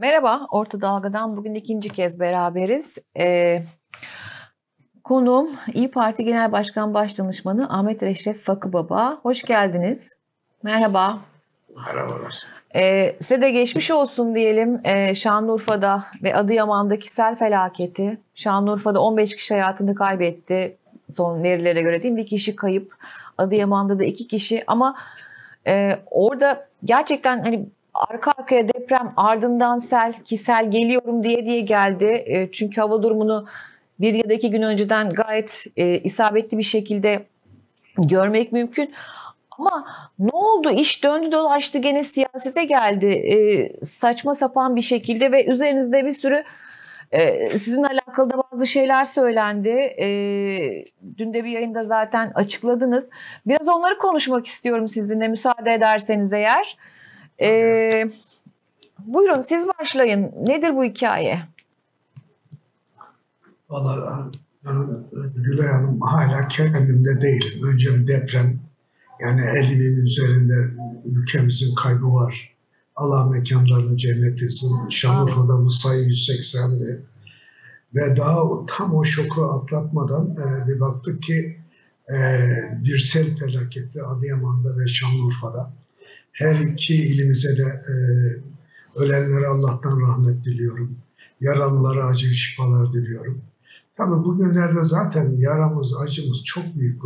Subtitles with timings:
[0.00, 2.98] Merhaba, Orta Dalga'dan bugün ikinci kez beraberiz.
[3.18, 3.62] Ee,
[5.04, 9.18] konuğum İyi Parti Genel Başkan Başdanışmanı Ahmet Reşref Fakı Baba.
[9.22, 10.16] Hoş geldiniz.
[10.62, 11.18] Merhaba.
[11.76, 12.42] Merhabalar.
[12.74, 18.20] Ee, size de geçmiş olsun diyelim ee, Şanlıurfa'da ve Adıyaman'daki sel felaketi.
[18.34, 20.76] Şanlıurfa'da 15 kişi hayatını kaybetti
[21.10, 22.20] son verilere göre değil mi?
[22.20, 22.96] Bir kişi kayıp.
[23.38, 24.96] Adıyaman'da da iki kişi ama
[25.66, 32.24] e, orada gerçekten hani arka arkaya deprem ardından sel ki sel geliyorum diye diye geldi.
[32.26, 33.46] E, çünkü hava durumunu
[34.00, 37.26] bir ya da iki gün önceden gayet e, isabetli bir şekilde
[37.98, 38.94] görmek mümkün.
[39.58, 39.86] Ama
[40.18, 40.70] ne oldu?
[40.70, 43.06] İş döndü dolaştı gene siyasete geldi.
[43.06, 43.36] E,
[43.84, 46.44] saçma sapan bir şekilde ve üzerinizde bir sürü
[47.12, 49.68] e, sizinle alakalı da bazı şeyler söylendi.
[50.00, 50.08] E,
[51.18, 53.08] dün de bir yayında zaten açıkladınız.
[53.46, 56.76] Biraz onları konuşmak istiyorum sizinle müsaade ederseniz eğer.
[57.40, 58.04] E,
[59.06, 60.32] buyurun siz başlayın.
[60.46, 61.42] Nedir bu hikaye?
[63.70, 64.30] Valla
[65.36, 67.66] Gülay Hanım hala kendimde değilim.
[67.66, 68.60] Önce bir deprem
[69.20, 70.70] yani 50 bin üzerinde
[71.04, 72.54] ülkemizin kaybı var.
[72.96, 74.88] Allah mekanlarını cennet etsin.
[74.88, 77.02] Şanlıurfa'da bu sayı 180'di.
[77.94, 81.56] Ve daha tam o şoku atlatmadan e, bir baktık ki
[82.10, 82.18] e,
[82.84, 85.72] bir sel felaketi Adıyaman'da ve Şanlıurfa'da.
[86.32, 87.94] Her iki ilimize de e,
[88.98, 90.98] ölenlere Allah'tan rahmet diliyorum.
[91.40, 93.42] Yaralılara acil şifalar diliyorum.
[93.96, 97.02] Tabii bugünlerde zaten yaramız, acımız çok büyük.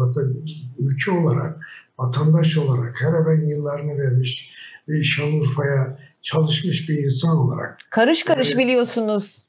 [0.79, 1.61] Ülke olarak,
[1.99, 4.51] vatandaş olarak her ben yıllarını vermiş
[4.89, 7.79] ve Şanlıurfa'ya çalışmış bir insan olarak.
[7.91, 9.45] Karış karış yani, biliyorsunuz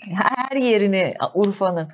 [0.00, 1.88] her yerini Urfa'nın.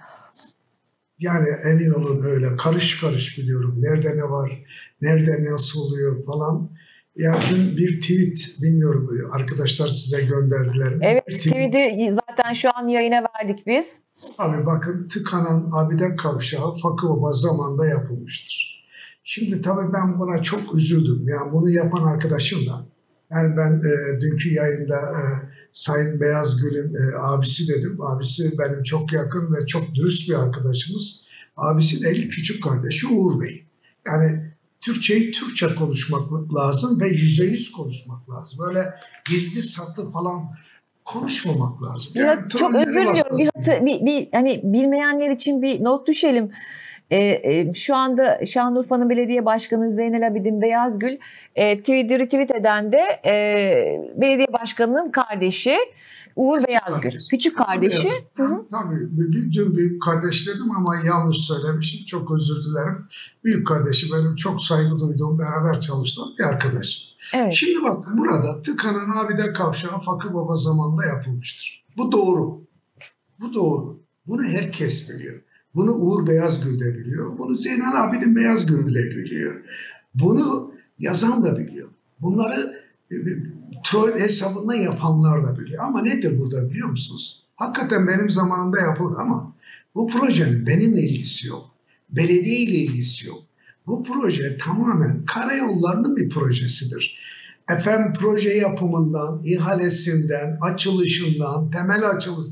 [1.19, 3.75] Yani emin olun öyle karış karış biliyorum.
[3.79, 4.65] Nerede ne var,
[5.01, 6.71] nerede nasıl oluyor falan.
[7.17, 10.99] Ya dün bir tweet bilmiyorum arkadaşlar size gönderdiler.
[11.01, 11.73] Evet tweet.
[11.73, 13.99] tweet'i zaten şu an yayına verdik biz.
[14.39, 18.87] Abi bakın tıkanan abide kavşağı Fakı Baba zamanında yapılmıştır.
[19.25, 21.29] Şimdi tabii ben buna çok üzüldüm.
[21.29, 22.87] Yani bunu yapan arkadaşım da.
[23.31, 25.21] Yani ben e, dünkü yayında e,
[25.73, 28.03] Sayın Beyazgül'ün e, abisi dedim.
[28.03, 31.27] Abisi benim çok yakın ve çok dürüst bir arkadaşımız.
[31.57, 33.67] Abisi de küçük kardeşi Uğur Bey.
[34.07, 34.46] Yani
[34.81, 38.59] Türkçeyi Türkçe konuşmak lazım ve yüzde yüz konuşmak lazım.
[38.67, 38.95] Böyle
[39.31, 40.57] gizli saklı falan
[41.05, 42.13] konuşmamak lazım.
[42.15, 43.39] Yani ya, çok özür diliyorum.
[43.39, 46.51] Bir, hatır, bir, bir hani bilmeyenler için bir not düşelim.
[47.11, 51.19] Ee, e, şu anda Şanlıurfa'nın belediye başkanı Zeynel Abidin Beyazgül
[51.55, 53.35] e, tweet'i retweet eden de e,
[54.17, 55.77] belediye başkanının kardeşi.
[56.37, 57.11] Uğur Beyazgül.
[57.31, 58.09] Küçük kardeşi.
[58.37, 58.67] Hı hı.
[58.71, 59.09] Tabii.
[59.11, 62.07] Bir, dün büyük kardeş dedim ama yanlış söylemişim.
[62.07, 63.07] Çok özür dilerim.
[63.45, 67.03] Büyük kardeşi benim çok saygı duyduğum, beraber çalıştığım bir arkadaşım.
[67.35, 67.55] Evet.
[67.55, 71.85] Şimdi bak burada tıkanan abide kavşağı Fakir Baba zamanında yapılmıştır.
[71.97, 72.61] Bu doğru.
[73.41, 73.99] Bu doğru.
[74.27, 75.41] Bunu herkes biliyor.
[75.75, 77.39] Bunu Uğur Beyazgül de biliyor.
[77.39, 79.61] Bunu Zeynel Abidin Beyazgül de biliyor.
[80.15, 81.89] Bunu yazan da biliyor.
[82.21, 83.15] Bunları e,
[83.87, 85.85] troll hesabından yapanlar da biliyor.
[85.85, 87.43] Ama nedir burada biliyor musunuz?
[87.57, 89.53] Hakikaten benim zamanımda yapıldı ama
[89.95, 91.71] bu projenin benimle ilgisi yok.
[92.11, 93.39] Belediye ile ilgisi yok.
[93.87, 97.19] Bu proje tamamen karayollarının bir projesidir.
[97.71, 102.51] Efendim proje yapımından, ihalesinden, açılışından, temel açıl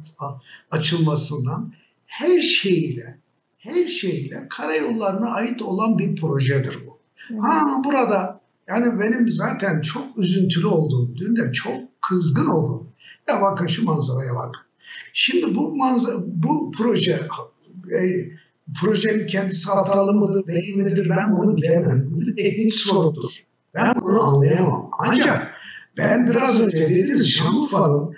[0.70, 1.72] açılmasından
[2.06, 3.18] her şeyle,
[3.58, 6.98] her şeyle karayollarına ait olan bir projedir bu.
[7.42, 8.33] Ha burada
[8.68, 11.76] yani benim zaten çok üzüntülü olduğum, dün de çok
[12.08, 12.88] kızgın oldum.
[13.28, 14.66] Ya bakın şu manzaraya bak.
[15.12, 17.20] Şimdi bu manzara, bu proje,
[18.00, 18.00] e,
[18.80, 22.08] projenin kendisi hatalı mıdır, değil midir ben bunu bilemem.
[22.10, 23.30] Bu bir teknik sorudur.
[23.74, 24.90] Ben bunu anlayamam.
[24.98, 25.54] Ancak
[25.96, 28.14] ben biraz önce dedim Şanlıurfa'nın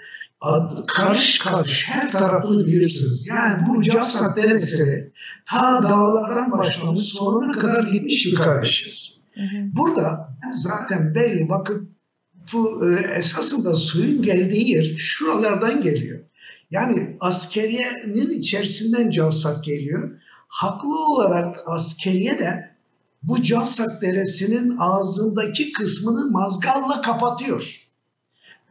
[0.87, 3.27] karış karış her tarafını bilirsiniz.
[3.27, 5.13] Yani bu Cafsat Deresi
[5.47, 8.35] ta dağlardan başlamış sonuna kadar gitmiş bir
[9.73, 11.97] Burada zaten belli bakın
[12.53, 16.21] bu e, esasında suyun geldiği yer şuralardan geliyor.
[16.71, 20.21] Yani askeriyenin içerisinden Cavsak geliyor.
[20.49, 22.71] Haklı olarak askeriye de
[23.23, 27.81] bu Cavsak Deresi'nin ağzındaki kısmını mazgalla kapatıyor.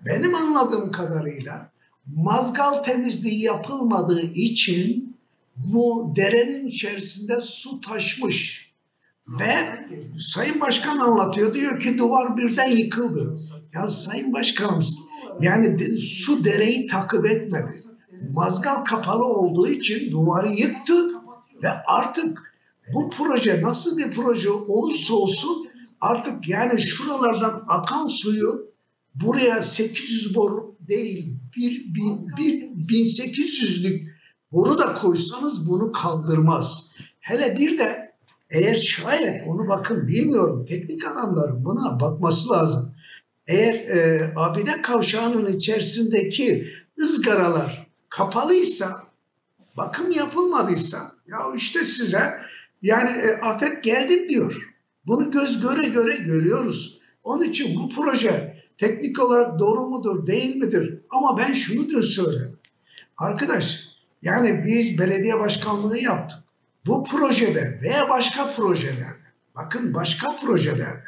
[0.06, 1.72] Benim anladığım kadarıyla
[2.16, 5.18] mazgal temizliği yapılmadığı için
[5.56, 8.65] bu derenin içerisinde su taşmış.
[9.27, 9.86] Ve
[10.19, 13.38] Sayın Başkan anlatıyor diyor ki duvar birden yıkıldı.
[13.74, 15.00] Ya Sayın Başkanımız
[15.39, 17.80] yani su dereyi takip etmedi.
[18.33, 21.12] Mazgal kapalı olduğu için duvarı yıktı
[21.63, 22.56] ve artık
[22.94, 25.68] bu proje nasıl bir proje olursa olsun
[26.01, 28.71] artık yani şuralardan akan suyu
[29.16, 32.62] buraya 800 boru değil bir, bir, bir
[32.94, 34.07] 1800'lük
[34.51, 36.95] boru da koysanız bunu kaldırmaz.
[37.19, 38.05] Hele bir de
[38.50, 42.95] eğer şayet onu bakın bilmiyorum teknik adamların buna bakması lazım.
[43.47, 46.68] Eğer e, abide kavşağının içerisindeki
[47.00, 49.03] ızgaralar kapalıysa
[49.77, 52.33] bakım yapılmadıysa ya işte size
[52.81, 54.75] yani e, afet geldi diyor.
[55.07, 57.01] Bunu göz göre göre görüyoruz.
[57.24, 61.00] Onun için bu proje teknik olarak doğru mudur değil midir?
[61.09, 62.57] Ama ben şunu da söyledim.
[63.18, 63.80] Arkadaş
[64.21, 66.44] yani biz belediye başkanlığı yaptık.
[66.86, 71.04] Bu projede veya başka projelerde bakın başka projelerde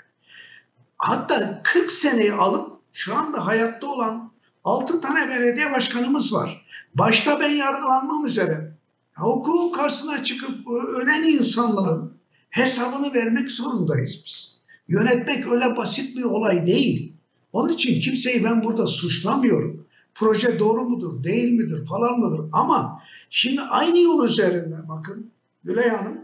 [0.97, 4.31] hatta 40 seneyi alıp şu anda hayatta olan
[4.63, 6.65] 6 tane belediye başkanımız var.
[6.95, 8.74] Başta ben yargılanmam üzere.
[9.15, 12.13] Hukukun karşısına çıkıp ölen insanların
[12.50, 14.62] hesabını vermek zorundayız biz.
[14.88, 17.13] Yönetmek öyle basit bir olay değil.
[17.53, 19.88] Onun için kimseyi ben burada suçlamıyorum.
[20.15, 22.50] Proje doğru mudur, değil midir, falan mıdır?
[22.51, 25.31] Ama şimdi aynı yol üzerinde bakın
[25.67, 26.19] Gülay Hanım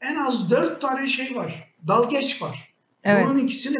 [0.00, 1.74] en az dört tane şey var.
[1.88, 2.74] Dalgeç var.
[3.04, 3.26] Evet.
[3.26, 3.76] Bunun ikisini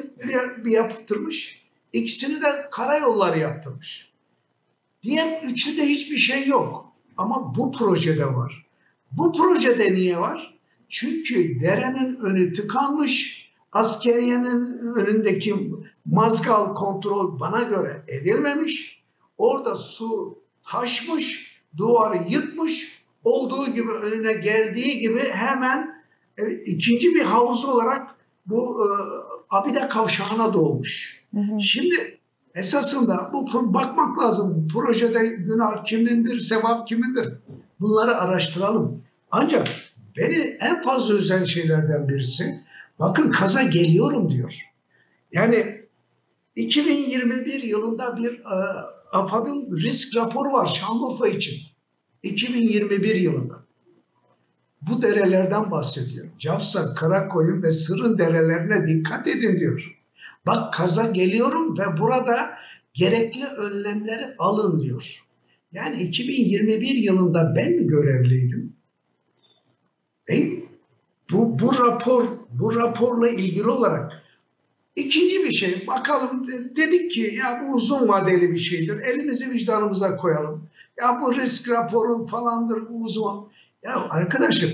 [0.65, 1.67] bir, yaptırmış.
[1.93, 4.13] ikisini de karayolları yaptırmış.
[5.03, 6.93] Diğer üçü de hiçbir şey yok.
[7.17, 8.67] Ama bu projede var.
[9.13, 10.59] Bu projede niye var?
[10.89, 13.49] Çünkü derenin önü tıkanmış.
[13.73, 15.71] Askeriyenin önündeki
[16.07, 19.03] mazgal kontrol bana göre edilmemiş.
[19.39, 22.98] Orada su taşmış, duvarı yıkmış.
[23.29, 26.03] Olduğu gibi önüne geldiği gibi hemen
[26.39, 28.15] e, ikinci bir havuz olarak
[28.47, 28.89] bu e,
[29.51, 31.23] Abide kavşağına doğmuş.
[31.35, 31.63] Hı hı.
[31.63, 32.19] Şimdi
[32.55, 34.69] esasında bu bakmak lazım.
[34.69, 37.33] Projede günah kimindir, sevap kimindir?
[37.81, 39.03] Bunları araştıralım.
[39.31, 39.69] Ancak
[40.17, 42.45] beni en fazla üzen şeylerden birisi
[42.99, 44.71] bakın kaza geliyorum diyor.
[45.33, 45.83] Yani
[46.57, 48.57] 2021 yılında bir e,
[49.13, 51.55] AFAD'ın risk raporu var Şanlıurfa için.
[52.23, 53.65] 2021 yılında.
[54.83, 56.27] Bu derelerden bahsediyor.
[56.39, 59.99] Cavsa, Karakoyun ve Sırın derelerine dikkat edin diyor.
[60.47, 62.51] Bak kaza geliyorum ve burada
[62.95, 65.25] gerekli önlemleri alın diyor.
[65.73, 68.73] Yani 2021 yılında ben görevliydim?
[70.31, 70.51] E,
[71.33, 74.13] bu, bu rapor, bu raporla ilgili olarak
[74.97, 78.99] ikinci bir şey bakalım dedik ki ya bu uzun vadeli bir şeydir.
[78.99, 80.69] Elimizi vicdanımıza koyalım.
[81.01, 83.49] Ya bu risk raporu falandır bu uzun.
[83.83, 84.71] Ya arkadaşım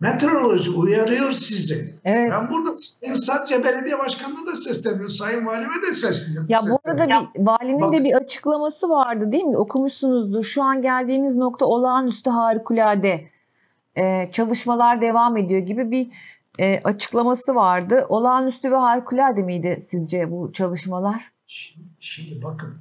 [0.00, 1.94] meteoroloji uyarıyor sizi.
[2.04, 2.30] Evet.
[2.30, 2.76] Ben burada
[3.16, 5.10] sadece belediye başkanına da sesleniyorum.
[5.10, 6.46] Sayın valime de sesleniyorum.
[6.50, 9.56] Ya bu arada bir, valinin Bak, de bir açıklaması vardı değil mi?
[9.56, 10.42] Okumuşsunuzdur.
[10.42, 13.28] Şu an geldiğimiz nokta olağanüstü harikulade.
[13.98, 16.08] Ee, çalışmalar devam ediyor gibi bir
[16.58, 18.06] e, açıklaması vardı.
[18.08, 21.32] Olağanüstü ve harikulade miydi sizce bu çalışmalar?
[21.46, 22.74] Şimdi, şimdi bakın,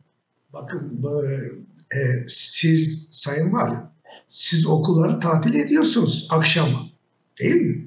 [0.53, 1.03] bakın
[1.93, 3.81] e, siz Sayın Valim,
[4.27, 6.79] siz okulları tatil ediyorsunuz akşamı.
[7.39, 7.85] Değil mi?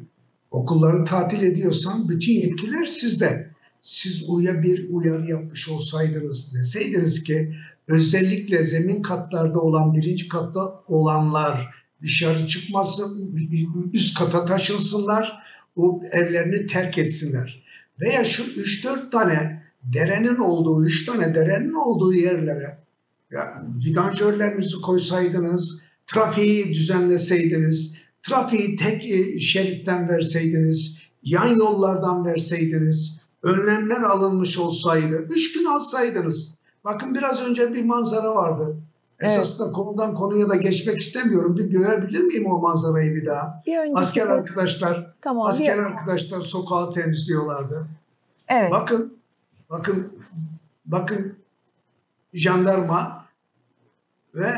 [0.51, 3.49] Okulları tatil ediyorsan bütün yetkiler sizde.
[3.83, 7.55] Siz uya bir uyarı yapmış olsaydınız deseydiniz ki
[7.89, 13.37] özellikle zemin katlarda olan birinci katta olanlar dışarı çıkmasın,
[13.93, 15.39] üst kata taşınsınlar,
[15.77, 17.63] o evlerini terk etsinler.
[18.01, 22.79] Veya şu 3-4 tane derenin olduğu, 3 tane derenin olduğu yerlere
[23.31, 34.59] ya, vidanjörlerinizi koysaydınız, trafiği düzenleseydiniz, trafiği tek e, şeritten verseydiniz, yan yollardan verseydiniz, önlemler alınmış
[34.59, 36.55] olsaydı, üç gün alsaydınız.
[36.85, 38.77] Bakın biraz önce bir manzara vardı.
[39.21, 39.33] Evet.
[39.33, 41.57] Esasında konudan konuya da geçmek istemiyorum.
[41.57, 43.63] Bir görebilir miyim o manzarayı bir daha?
[43.67, 44.31] Bir asker çok...
[44.31, 45.83] arkadaşlar, tamam, asker bir...
[45.83, 47.87] arkadaşlar sokağı temizliyorlardı.
[48.49, 48.71] Evet.
[48.71, 49.19] Bakın,
[49.71, 50.13] bakın,
[50.87, 51.35] bakın
[52.35, 53.27] jandarma
[54.35, 54.53] ve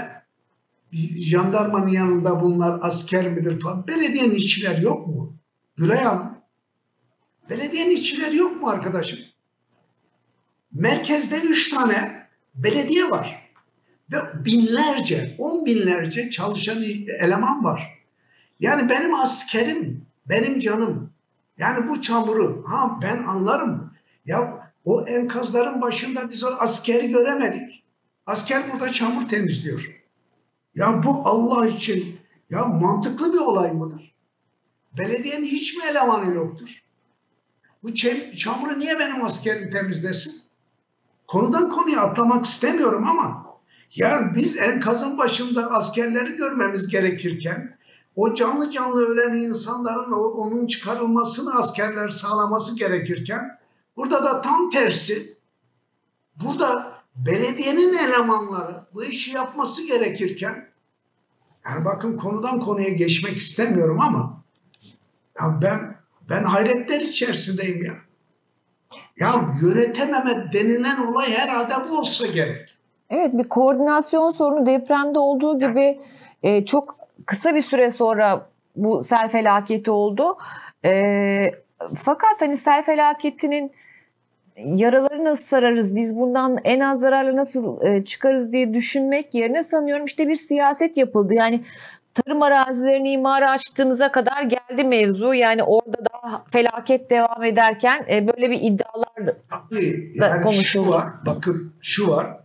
[1.17, 3.87] jandarmanın yanında bunlar asker midir falan.
[3.87, 5.37] Belediyenin işçiler yok mu?
[5.77, 6.39] Gülay Hanım.
[7.51, 9.19] Belediyenin işçileri yok mu arkadaşım?
[10.73, 13.51] Merkezde üç tane belediye var.
[14.13, 16.83] Ve binlerce, on binlerce çalışan
[17.19, 17.99] eleman var.
[18.61, 21.11] Yani benim askerim, benim canım.
[21.59, 23.93] Yani bu çamuru, ha ben anlarım.
[24.27, 27.85] Ya o enkazların başında biz o askeri göremedik.
[28.27, 30.01] Asker burada çamur temizliyor.
[30.75, 32.19] Ya bu Allah için
[32.51, 34.15] ya mantıklı bir olay mıdır?
[34.99, 36.83] Belediyenin hiç mi elemanı yoktur?
[37.83, 37.95] Bu
[38.37, 40.43] çamuru niye benim askerim temizlesin?
[41.27, 43.47] Konudan konuya atlamak istemiyorum ama
[43.95, 47.79] yani biz enkazın başında askerleri görmemiz gerekirken
[48.17, 53.60] o canlı canlı ölen insanların onun çıkarılmasını askerler sağlaması gerekirken
[54.01, 55.23] burada da tam tersi
[56.45, 60.69] burada belediyenin elemanları bu işi yapması gerekirken
[61.67, 64.43] yani bakın konudan konuya geçmek istemiyorum ama
[65.41, 65.97] ya ben
[66.31, 67.95] ben hayretler içerisindeyim ya.
[69.17, 69.31] Ya
[69.63, 72.79] yönetememe denilen olay herhalde bu olsa gerek.
[73.11, 76.01] Evet bir koordinasyon sorunu depremde olduğu gibi
[76.43, 80.39] e, çok kısa bir süre sonra bu sel felaketi oldu.
[80.85, 81.55] E,
[81.95, 83.73] fakat hani sel felaketinin
[84.65, 90.05] yaraları nasıl sararız, biz bundan en az zararla nasıl e, çıkarız diye düşünmek yerine sanıyorum
[90.05, 91.35] işte bir siyaset yapıldı.
[91.35, 91.65] Yani
[92.15, 95.35] tarım arazilerini imara açtığınıza kadar geldi mevzu.
[95.35, 99.35] Yani orada daha felaket devam ederken e, böyle bir iddialar
[100.15, 100.85] yani konuşuldu.
[100.85, 102.37] Şu var, bakın şu var.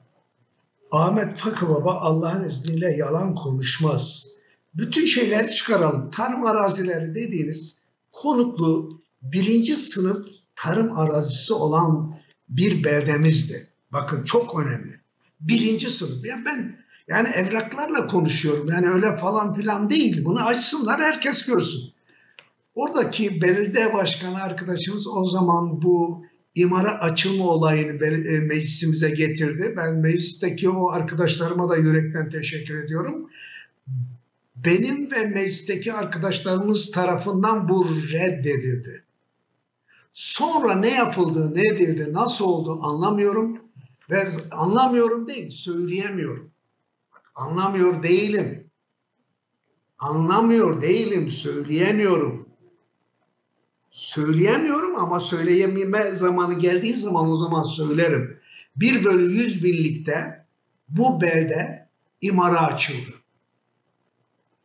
[0.92, 4.26] Ahmet Fakı Baba Allah'ın izniyle yalan konuşmaz.
[4.74, 6.12] Bütün şeyleri çıkaralım.
[6.12, 7.78] Tarım arazileri dediğiniz
[8.12, 12.16] konutlu birinci sınıf tarım arazisi olan
[12.50, 13.68] bir beldemizdi.
[13.92, 15.00] Bakın çok önemli.
[15.40, 16.26] Birinci sınıf.
[16.26, 18.68] Yani ben yani evraklarla konuşuyorum.
[18.70, 20.26] Yani öyle falan filan değil.
[20.26, 21.82] Bunu açsınlar herkes görsün.
[22.76, 29.74] Oradaki belediye başkanı arkadaşımız o zaman bu imara açılma olayını e, meclisimize getirdi.
[29.78, 33.30] Ben meclisteki o arkadaşlarıma da yürekten teşekkür ediyorum.
[34.56, 39.05] Benim ve meclisteki arkadaşlarımız tarafından bu reddedildi.
[40.16, 43.60] Sonra ne yapıldı, ne edildi, nasıl oldu anlamıyorum.
[44.10, 46.52] Ve anlamıyorum değil, söyleyemiyorum.
[47.36, 48.72] Anlamıyor değilim.
[50.00, 52.50] Anlamıyor değilim, söyleyemiyorum.
[53.92, 58.40] Söyleyemiyorum ama söyleyememe zamanı geldiği zaman o zaman söylerim.
[58.76, 60.46] 1 bölü 100 birlikte
[60.90, 61.90] bu belde
[62.22, 63.14] imara açıldı.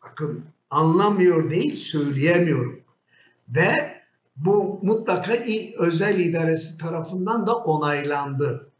[0.02, 2.80] Bakın anlamıyor değil söyleyemiyorum.
[3.48, 3.99] Ve
[4.44, 5.32] bu mutlaka
[5.78, 8.70] özel idaresi tarafından da onaylandı.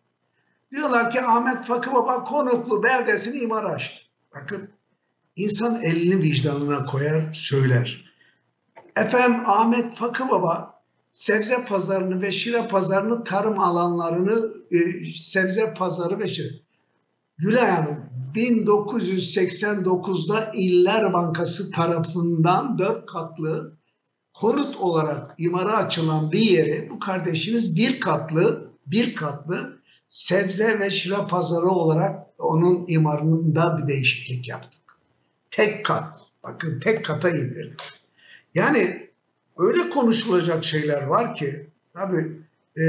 [0.73, 4.02] Diyorlar ki Ahmet Fakı Baba konuklu beldesini imar açtı.
[4.35, 4.69] Bakın
[5.37, 8.11] insan elini vicdanına koyar söyler.
[8.97, 14.79] Efendim Ahmet Fakı Baba sebze pazarını ve şire pazarını tarım alanlarını e,
[15.17, 16.49] sebze pazarı ve şire.
[17.38, 23.79] Gülay Hanım 1989'da İller Bankası tarafından dört katlı
[24.40, 29.78] konut olarak imara açılan bir yeri bu kardeşiniz bir katlı bir katlı
[30.09, 34.80] sebze ve şire pazarı olarak onun imarında bir değişiklik yaptık.
[35.50, 36.26] Tek kat.
[36.42, 37.80] Bakın tek kata indirdik.
[38.54, 39.09] Yani
[39.59, 42.40] öyle konuşulacak şeyler var ki tabii
[42.78, 42.82] e,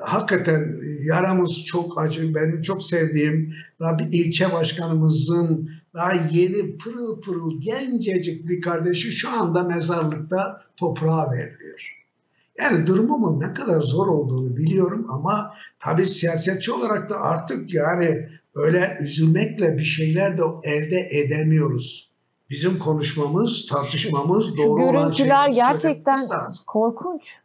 [0.00, 2.34] hakikaten yaramız çok acı.
[2.34, 9.30] Benim çok sevdiğim daha bir ilçe başkanımızın daha yeni pırıl pırıl gencecik bir kardeşi şu
[9.30, 11.96] anda mezarlıkta toprağa veriliyor.
[12.58, 18.96] Yani durumumun ne kadar zor olduğunu biliyorum ama tabii siyasetçi olarak da artık yani öyle
[19.00, 22.10] üzülmekle bir şeyler de elde edemiyoruz.
[22.50, 26.20] Bizim konuşmamız, tartışmamız şu, doğru şu görüntüler gerçekten
[26.66, 27.38] korkunç.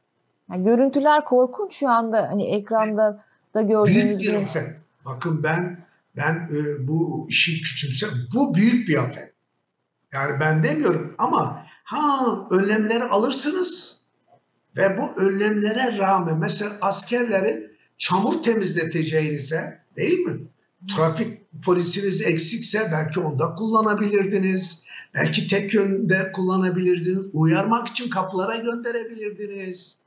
[0.51, 3.23] Yani görüntüler korkunç şu anda hani ekranda
[3.53, 4.75] da gördüğünüz büyük bir afet.
[5.05, 5.84] Bakın ben
[6.17, 9.33] ben e, bu işi küçümsem bu büyük bir afet.
[10.13, 13.99] Yani ben demiyorum ama ha önlemleri alırsınız
[14.77, 20.39] ve bu önlemlere rağmen mesela askerleri çamur temizleteceğinize değil mi?
[20.95, 24.85] Trafik polisiniz eksikse belki onda kullanabilirdiniz.
[25.13, 27.29] Belki tek yönde kullanabilirdiniz.
[27.33, 29.99] Uyarmak için kapılara gönderebilirdiniz.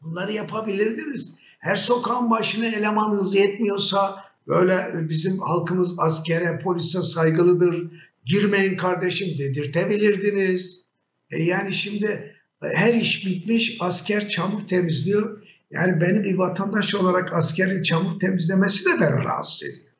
[0.00, 1.38] Bunları yapabilirdiniz.
[1.58, 7.90] Her sokağın başına elemanınız yetmiyorsa böyle bizim halkımız askere, polise saygılıdır.
[8.24, 10.86] Girmeyin kardeşim dedirtebilirdiniz.
[11.30, 15.42] E yani şimdi her iş bitmiş, asker çamur temizliyor.
[15.70, 19.92] Yani beni bir vatandaş olarak askerin çamur temizlemesi de beni rahatsız ediyor.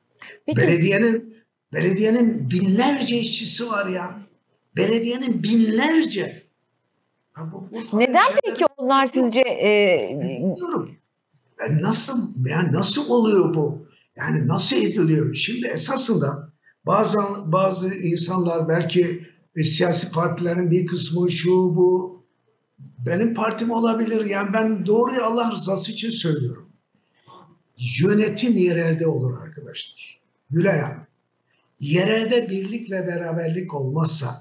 [0.47, 0.61] Peki.
[0.61, 1.37] Belediyenin
[1.73, 4.19] belediyenin binlerce işçisi var ya.
[4.77, 6.43] Belediyenin binlerce.
[7.33, 10.11] Ha, bu, bu Neden peki onlar sizce e...
[10.23, 10.97] bilmiyorum.
[11.61, 13.86] Yani nasıl yani nasıl oluyor bu?
[14.17, 15.35] Yani nasıl ediliyor?
[15.35, 16.53] Şimdi esasında
[16.87, 17.19] bazı
[17.53, 22.17] bazı insanlar belki e, siyasi partilerin bir kısmı şu bu
[23.07, 24.25] benim partim olabilir.
[24.25, 26.69] Yani ben doğruyu Allah rızası için söylüyorum.
[28.03, 30.21] Yönetim yerelde olur arkadaşlar.
[30.51, 31.07] Gülay Hanım.
[31.81, 34.37] Yerelde birlik ve beraberlik olmazsa,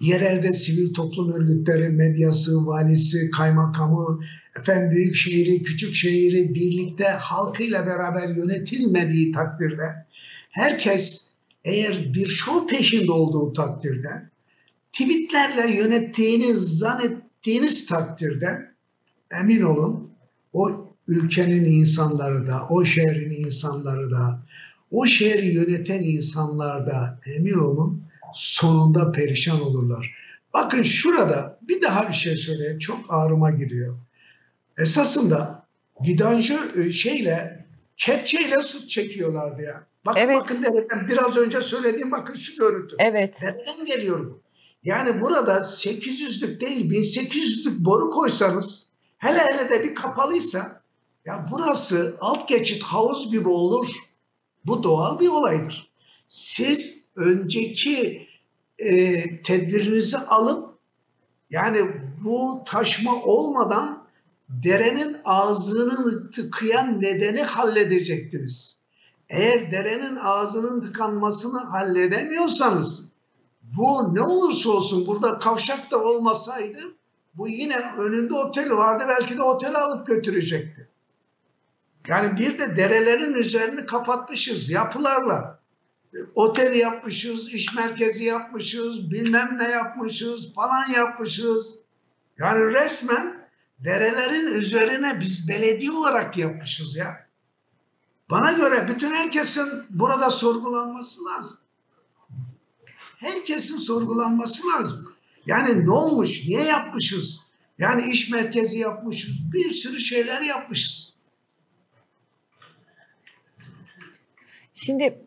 [0.00, 4.20] yerelde sivil toplum örgütleri, medyası, valisi, kaymakamı,
[4.58, 10.06] efendim büyük şehri, küçük şehri birlikte halkıyla beraber yönetilmediği takdirde,
[10.50, 14.30] herkes eğer bir şov peşinde olduğu takdirde,
[14.92, 18.70] tweetlerle yönettiğini zannet ettiğiniz takdirde
[19.30, 20.10] emin olun
[20.52, 24.42] o ülkenin insanları da, o şehrin insanları da,
[24.90, 28.02] o şehri yöneten insanlar da emin olun
[28.34, 30.14] sonunda perişan olurlar.
[30.54, 32.78] Bakın şurada bir daha bir şey söyleyeyim.
[32.78, 33.98] Çok ağrıma gidiyor.
[34.78, 35.66] Esasında
[36.00, 39.86] vidanjör e, şeyle kepçeyle su çekiyorlardı ya.
[40.06, 40.36] Bakın evet.
[40.36, 42.96] bakın dereden biraz önce söylediğim bakın şu görüntü.
[42.98, 43.42] Evet.
[43.42, 44.42] Nereden geliyor bu?
[44.82, 50.82] Yani burada 800'lük değil 1800'lük boru koysanız hele hele de bir kapalıysa
[51.24, 53.86] ya burası alt geçit havuz gibi olur.
[54.66, 55.90] Bu doğal bir olaydır.
[56.28, 58.28] Siz önceki
[58.78, 60.78] e, tedbirinizi alıp
[61.50, 61.90] yani
[62.24, 63.99] bu taşma olmadan
[64.50, 68.78] derenin ağzını tıkayan nedeni halledecektiniz.
[69.28, 73.10] Eğer derenin ağzının tıkanmasını halledemiyorsanız
[73.62, 76.78] bu ne olursa olsun burada kavşak da olmasaydı
[77.34, 80.88] bu yine önünde otel vardı belki de oteli alıp götürecekti.
[82.08, 85.60] Yani bir de derelerin üzerini kapatmışız yapılarla.
[86.34, 91.78] Otel yapmışız, iş merkezi yapmışız, bilmem ne yapmışız, falan yapmışız.
[92.38, 93.39] Yani resmen
[93.84, 97.26] derelerin üzerine biz belediye olarak yapmışız ya.
[98.30, 101.58] Bana göre bütün herkesin burada sorgulanması lazım.
[103.18, 105.14] Herkesin sorgulanması lazım.
[105.46, 107.40] Yani ne olmuş, niye yapmışız?
[107.78, 111.16] Yani iş merkezi yapmışız, bir sürü şeyler yapmışız.
[114.74, 115.18] Şimdi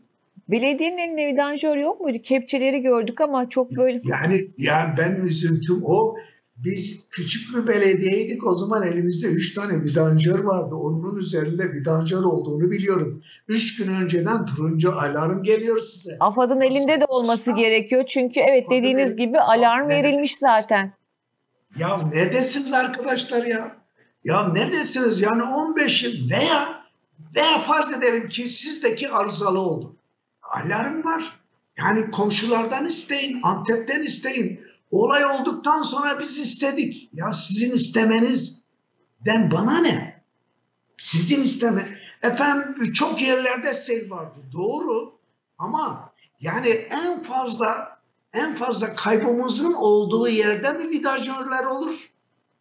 [0.50, 2.17] belediyenin elinde vidanjör yok muydu?
[2.24, 4.01] Kepçeleri gördük ama çok böyle...
[4.03, 6.15] Yani, yani ben üzüntüm o
[6.63, 10.75] biz küçük bir belediyeydik o zaman elimizde üç tane vidanjör vardı.
[10.75, 13.24] Onun üzerinde vidanjör olduğunu biliyorum.
[13.48, 16.17] Üç gün önceden turuncu alarm geliyor size.
[16.20, 18.05] AFAD'ın elinde de olması Aslında, gerekiyor.
[18.05, 19.17] Çünkü evet dediğiniz el...
[19.17, 20.93] gibi alarm verilmiş zaten.
[21.77, 23.75] Ya neredesiniz arkadaşlar ya?
[24.24, 25.22] Ya neredesiniz?
[25.22, 26.84] Yani 15 yıl veya
[27.36, 29.96] veya farz edelim ki sizdeki arızalı oldu.
[30.41, 31.39] Alarm var.
[31.77, 34.59] Yani komşulardan isteyin, Antep'ten isteyin.
[34.94, 37.10] Olay olduktan sonra biz istedik.
[37.14, 38.66] Ya sizin istemeniz
[39.25, 40.24] den bana ne?
[40.98, 42.00] Sizin isteme.
[42.22, 44.40] Efendim çok yerlerde sel vardı.
[44.53, 45.14] Doğru.
[45.58, 48.00] Ama yani en fazla
[48.34, 52.10] en fazla kaybımızın olduğu yerde mi vidajörler olur?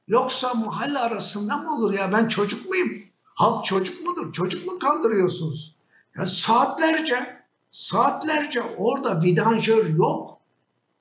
[0.09, 2.13] Yoksa mahalle arasında mı olur ya?
[2.13, 3.03] Ben çocuk muyum?
[3.25, 4.33] Halk çocuk mudur?
[4.33, 5.77] Çocuk mu kandırıyorsunuz?
[6.17, 7.37] Ya saatlerce
[7.71, 10.42] saatlerce orada vidanjör yok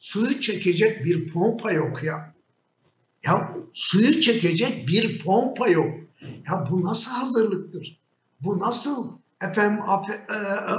[0.02, 2.34] suyu çekecek bir pompa yok ya.
[3.24, 5.94] Ya suyu çekecek bir pompa yok.
[6.22, 8.00] Ya bu nasıl hazırlıktır?
[8.42, 9.84] Bu nasıl efendim
[10.30, 10.34] e,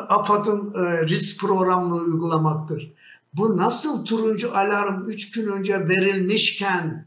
[0.09, 2.93] AFAD'ın e, risk programını uygulamaktır?
[3.35, 7.07] Bu nasıl turuncu alarm 3 gün önce verilmişken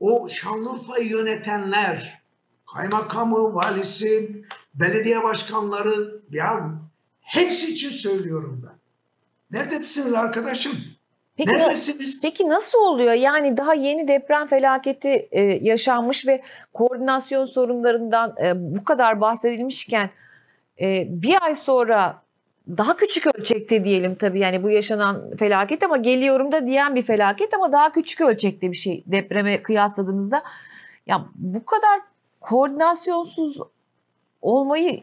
[0.00, 2.22] o Şanlıurfa'yı yönetenler,
[2.72, 6.80] kaymakamı, valisi, belediye başkanları ya
[7.20, 8.78] hepsi için söylüyorum ben.
[9.50, 10.97] Neredesiniz arkadaşım?
[11.38, 12.20] Peki, Neredesiniz?
[12.22, 13.12] Peki nasıl oluyor?
[13.12, 16.42] Yani daha yeni deprem felaketi e, yaşanmış ve
[16.74, 20.10] koordinasyon sorunlarından e, bu kadar bahsedilmişken
[20.80, 22.22] e, bir ay sonra
[22.68, 27.54] daha küçük ölçekte diyelim tabii yani bu yaşanan felaket ama geliyorum da diyen bir felaket
[27.54, 30.42] ama daha küçük ölçekte bir şey depreme kıyasladığınızda
[31.06, 32.00] ya bu kadar
[32.40, 33.58] koordinasyonsuz
[34.42, 35.00] olmayı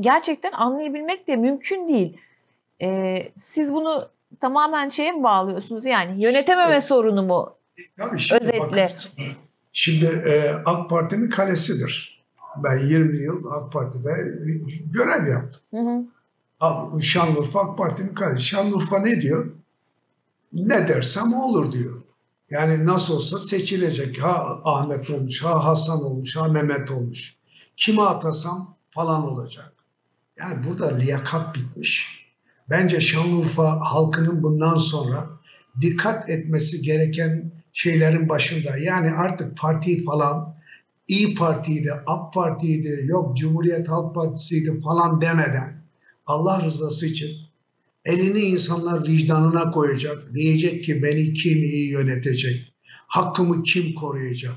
[0.00, 2.16] gerçekten anlayabilmek de mümkün değil.
[2.82, 4.08] Ee, siz bunu
[4.40, 5.86] tamamen şeye mi bağlıyorsunuz?
[5.86, 6.84] Yani yönetememe evet.
[6.84, 7.54] sorunu mu?
[7.98, 8.60] Tabii şimdi Özetle.
[8.60, 9.32] Bakın,
[9.72, 12.20] şimdi e, AK Parti'nin kalesidir.
[12.56, 14.10] Ben 20 yıl AK Parti'de
[14.92, 15.62] görev yaptım.
[15.74, 17.02] Hı hı.
[17.02, 18.42] Şanlıurfa AK Parti'nin kalesi.
[18.42, 19.50] Şanlıurfa ne diyor?
[20.52, 22.02] Ne dersem olur diyor.
[22.50, 24.22] Yani nasıl olsa seçilecek.
[24.22, 27.36] Ha Ahmet olmuş, ha Hasan olmuş, ha Mehmet olmuş.
[27.76, 29.72] Kime atasam falan olacak.
[30.36, 32.19] Yani burada liyakat bitmiş.
[32.70, 35.30] Bence Şanlıurfa halkının bundan sonra
[35.80, 38.76] dikkat etmesi gereken şeylerin başında.
[38.76, 40.54] Yani artık parti falan
[41.08, 45.82] İyi Parti'ydi, AK Parti'ydi, yok Cumhuriyet Halk Partisi'ydi falan demeden
[46.26, 47.30] Allah rızası için
[48.04, 50.34] elini insanlar vicdanına koyacak.
[50.34, 52.72] Diyecek ki beni kim iyi yönetecek?
[53.06, 54.54] Hakkımı kim koruyacak?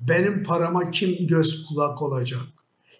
[0.00, 2.42] Benim parama kim göz kulak olacak?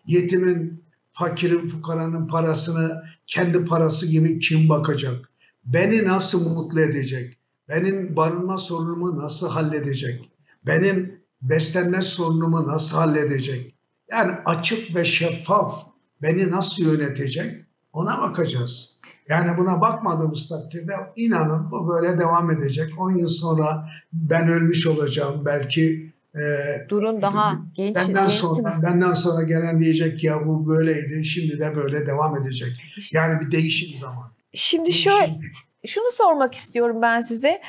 [0.06, 5.30] Yetimin, fakirin, fukaranın parasını kendi parası gibi kim bakacak?
[5.64, 7.38] Beni nasıl mutlu edecek?
[7.68, 10.30] Benim barınma sorunumu nasıl halledecek?
[10.66, 13.74] Benim beslenme sorunumu nasıl halledecek?
[14.10, 15.86] Yani açık ve şeffaf
[16.22, 17.64] beni nasıl yönetecek?
[17.92, 18.96] Ona bakacağız.
[19.28, 22.98] Yani buna bakmadığımız takdirde inanın bu böyle devam edecek.
[22.98, 25.44] 10 yıl sonra ben ölmüş olacağım.
[25.44, 27.96] Belki e, Durun daha genç.
[27.96, 32.68] Benden sonra, benden sonra gelen diyecek ki ya bu böyleydi, şimdi de böyle devam edecek.
[33.12, 34.32] Yani bir değişim zaman.
[34.54, 35.38] Şimdi şöyle
[35.86, 37.60] şunu sormak istiyorum ben size.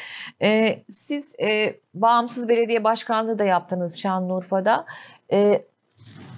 [0.42, 4.86] Ee, siz e, bağımsız belediye başkanlığı da yaptınız Şanlıurfa'da.
[5.32, 5.66] Ee,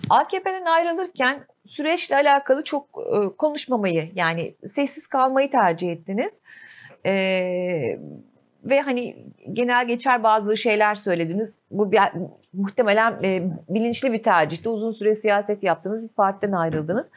[0.10, 6.42] AKP'den ayrılırken süreçle alakalı çok e, konuşmamayı yani sessiz kalmayı tercih ettiniz.
[7.06, 8.00] Ee,
[8.64, 11.60] ve hani genel geçer bazı şeyler söylediniz.
[11.72, 12.00] Bu bir,
[12.54, 14.70] muhtemelen e, bilinçli bir tercihti.
[14.70, 17.12] Uzun süre siyaset yaptınız, bir partiden ayrıldınız.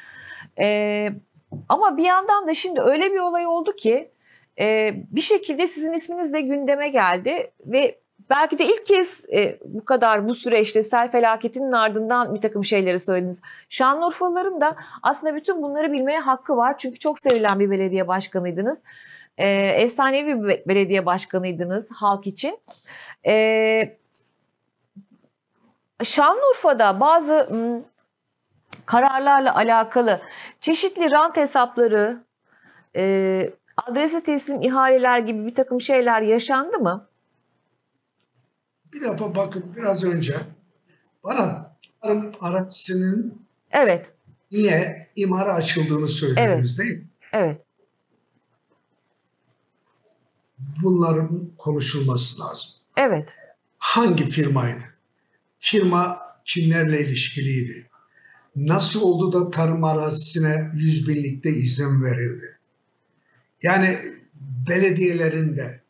[0.59, 1.09] E,
[1.68, 4.11] ama bir yandan da şimdi öyle bir olay oldu ki
[4.61, 7.98] e, bir şekilde sizin isminiz de gündeme geldi ve
[8.31, 12.98] belki de ilk kez e, bu kadar bu süreçte sel felaketinin ardından bir takım şeyleri
[12.98, 13.42] söylediniz.
[13.68, 16.78] Şanlıurfalıların da aslında bütün bunları bilmeye hakkı var.
[16.78, 18.83] Çünkü çok sevilen bir belediye başkanıydınız.
[19.38, 22.58] E, efsanevi bir belediye başkanıydınız halk için.
[23.26, 23.98] E,
[26.02, 27.82] Şanlıurfa'da bazı m,
[28.86, 30.20] kararlarla alakalı
[30.60, 32.24] çeşitli rant hesapları,
[32.96, 33.52] e,
[33.86, 37.08] adrese teslim ihaleler gibi bir takım şeyler yaşandı mı?
[38.92, 40.34] Bir defa bakın biraz önce
[41.24, 44.10] bana tarım arazisinin evet.
[44.50, 46.88] niye imara açıldığını söylediniz evet.
[46.88, 47.08] değil mi?
[47.32, 47.60] Evet.
[50.82, 52.70] Bunların konuşulması lazım.
[52.96, 53.28] Evet.
[53.78, 54.85] Hangi firmaydı?
[55.58, 57.88] Firma kimlerle ilişkiliydi?
[58.56, 62.58] Nasıl oldu da tarım arazisine yüz binlikte izin verildi?
[63.62, 63.98] Yani
[64.68, 65.80] belediyelerinde,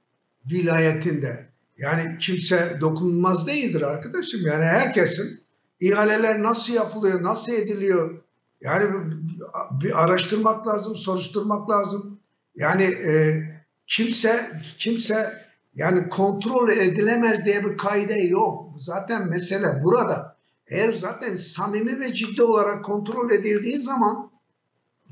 [0.52, 4.46] vilayetinde yani kimse dokunulmaz değildir arkadaşım.
[4.46, 5.40] Yani herkesin
[5.80, 8.22] ihaleler nasıl yapılıyor, nasıl ediliyor?
[8.60, 9.14] Yani
[9.70, 12.20] bir araştırmak lazım, soruşturmak lazım.
[12.56, 13.42] Yani e,
[13.86, 15.32] kimse kimse
[15.74, 18.74] yani kontrol edilemez diye bir kaide yok.
[18.76, 20.36] Zaten mesele burada.
[20.66, 24.30] Eğer zaten samimi ve ciddi olarak kontrol edildiği zaman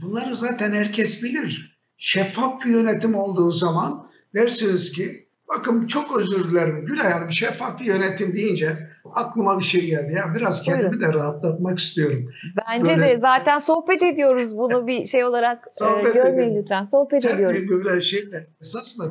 [0.02, 1.80] bunları zaten herkes bilir.
[1.96, 7.84] Şeffaf bir yönetim olduğu zaman dersiniz ki bakın çok özür dilerim Gülay Hanım şeffaf bir
[7.84, 10.12] yönetim deyince aklıma bir şey geldi.
[10.12, 11.08] Ya biraz kendimi Buyurun.
[11.08, 12.32] de rahatlatmak istiyorum.
[12.56, 15.68] Bence Böyle, de zaten sohbet ediyoruz bunu bir şey olarak
[16.06, 16.84] e, görmeyin lütfen.
[16.84, 17.70] Sohbet Sen ediyoruz.
[17.70, 19.04] Böyle şeyler esasında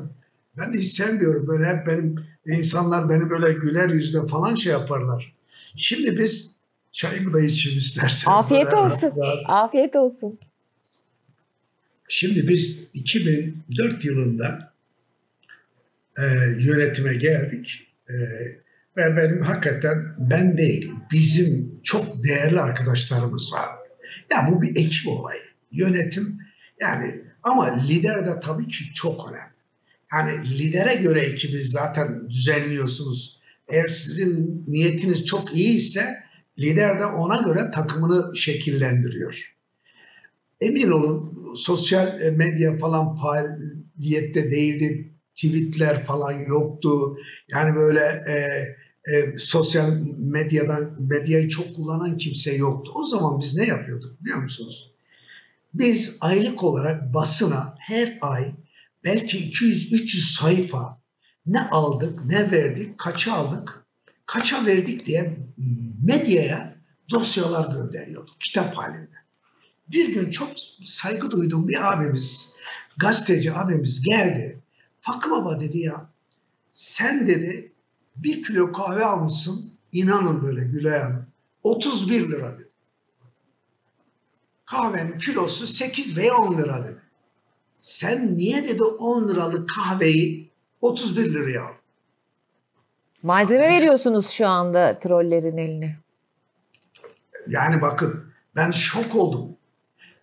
[0.58, 1.47] ben de hiç sevmiyorum.
[1.47, 5.34] Böyle hep benim insanlar beni böyle güler yüzle falan şey yaparlar.
[5.75, 6.56] Şimdi biz
[6.91, 8.32] çayımı da içeyim istersen.
[8.32, 9.13] Afiyet olsun.
[9.17, 9.38] Rahat.
[9.45, 10.39] Afiyet olsun.
[12.10, 14.68] Şimdi biz 2004 yılında
[16.21, 16.25] e,
[16.60, 17.88] yönetime geldik.
[18.10, 18.15] E,
[18.97, 23.69] ve benim hakikaten ben değil, bizim çok değerli arkadaşlarımız var.
[24.32, 25.41] Ya bu bir ekip olayı.
[25.71, 26.39] Yönetim
[26.79, 29.49] yani ama lider de tabii ki çok önemli.
[30.13, 33.41] Yani lidere göre ekibi zaten düzenliyorsunuz.
[33.67, 36.15] Eğer sizin niyetiniz çok iyi ise
[36.60, 39.55] lider de ona göre takımını şekillendiriyor.
[40.62, 45.13] Emin olun sosyal medya falan faaliyette değildi.
[45.39, 47.17] Tweetler falan yoktu.
[47.49, 48.36] Yani böyle e,
[49.13, 52.91] e, sosyal medyadan medyayı çok kullanan kimse yoktu.
[52.95, 54.91] O zaman biz ne yapıyorduk biliyor musunuz?
[55.73, 58.52] Biz aylık olarak basına her ay
[59.04, 60.99] belki 200-300 sayfa
[61.45, 63.86] ne aldık, ne verdik, kaça aldık,
[64.25, 65.38] kaça verdik diye
[66.04, 66.75] medyaya
[67.12, 69.19] dosyalar gönderiyorduk kitap halinde.
[69.88, 70.49] Bir gün çok
[70.84, 72.56] saygı duyduğum bir abimiz,
[72.97, 74.60] gazeteci abimiz geldi.
[75.10, 76.10] Hakkı Baba dedi ya,
[76.72, 77.72] sen dedi
[78.15, 81.28] bir kilo kahve almışsın, inanın böyle Gülay Hanım,
[81.63, 82.69] 31 lira dedi.
[84.65, 87.02] Kahvenin kilosu 8 veya 10 lira dedi.
[87.80, 91.74] Sen niye dedi 10 liralık kahveyi 31 liraya al?
[93.24, 95.98] Malzeme veriyorsunuz şu anda trollerin eline.
[97.48, 99.58] Yani bakın ben şok oldum.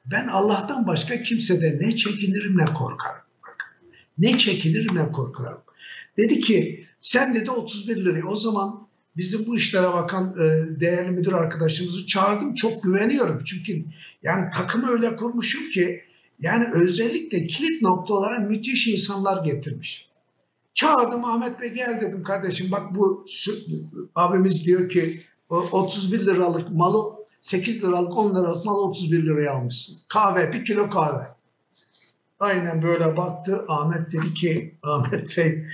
[0.05, 3.26] Ben Allah'tan başka kimsede ne çekinirim ne korkarım.
[4.18, 5.61] Ne çekinirim ne korkarım.
[6.16, 11.33] Dedi ki sen dedi 31 liraya o zaman bizim bu işlere bakan e, değerli müdür
[11.33, 12.55] arkadaşımızı çağırdım.
[12.55, 13.44] Çok güveniyorum.
[13.44, 13.85] Çünkü
[14.22, 16.02] yani takımı öyle kurmuşum ki
[16.40, 20.09] yani özellikle kilit noktalara müthiş insanlar getirmiş.
[20.74, 23.52] Çağırdım Ahmet Bey gel dedim kardeşim bak bu şu,
[24.14, 29.96] abimiz diyor ki 31 liralık malı 8 liralık 10 liralık malı 31 liraya almışsın.
[30.09, 31.36] Kahve bir kilo kahve.
[32.40, 35.66] Aynen böyle baktı Ahmet dedi ki Ahmet Bey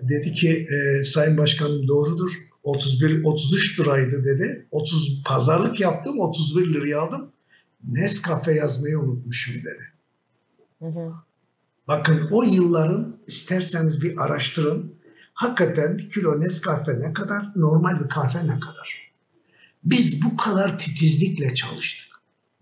[0.00, 2.30] dedi ki e, Sayın Başkanım doğrudur
[2.62, 4.66] 31 33 liraydı dedi.
[4.70, 7.32] 30 pazarlık yaptım 31 liraya aldım.
[7.88, 9.92] Nescafe yazmayı unutmuşum dedi.
[10.78, 11.12] Hı hı.
[11.88, 14.94] Bakın o yılların isterseniz bir araştırın.
[15.34, 19.12] hakikaten bir kilo Nescafe ne kadar, normal bir kahve ne kadar?
[19.84, 22.08] Biz bu kadar titizlikle çalıştık.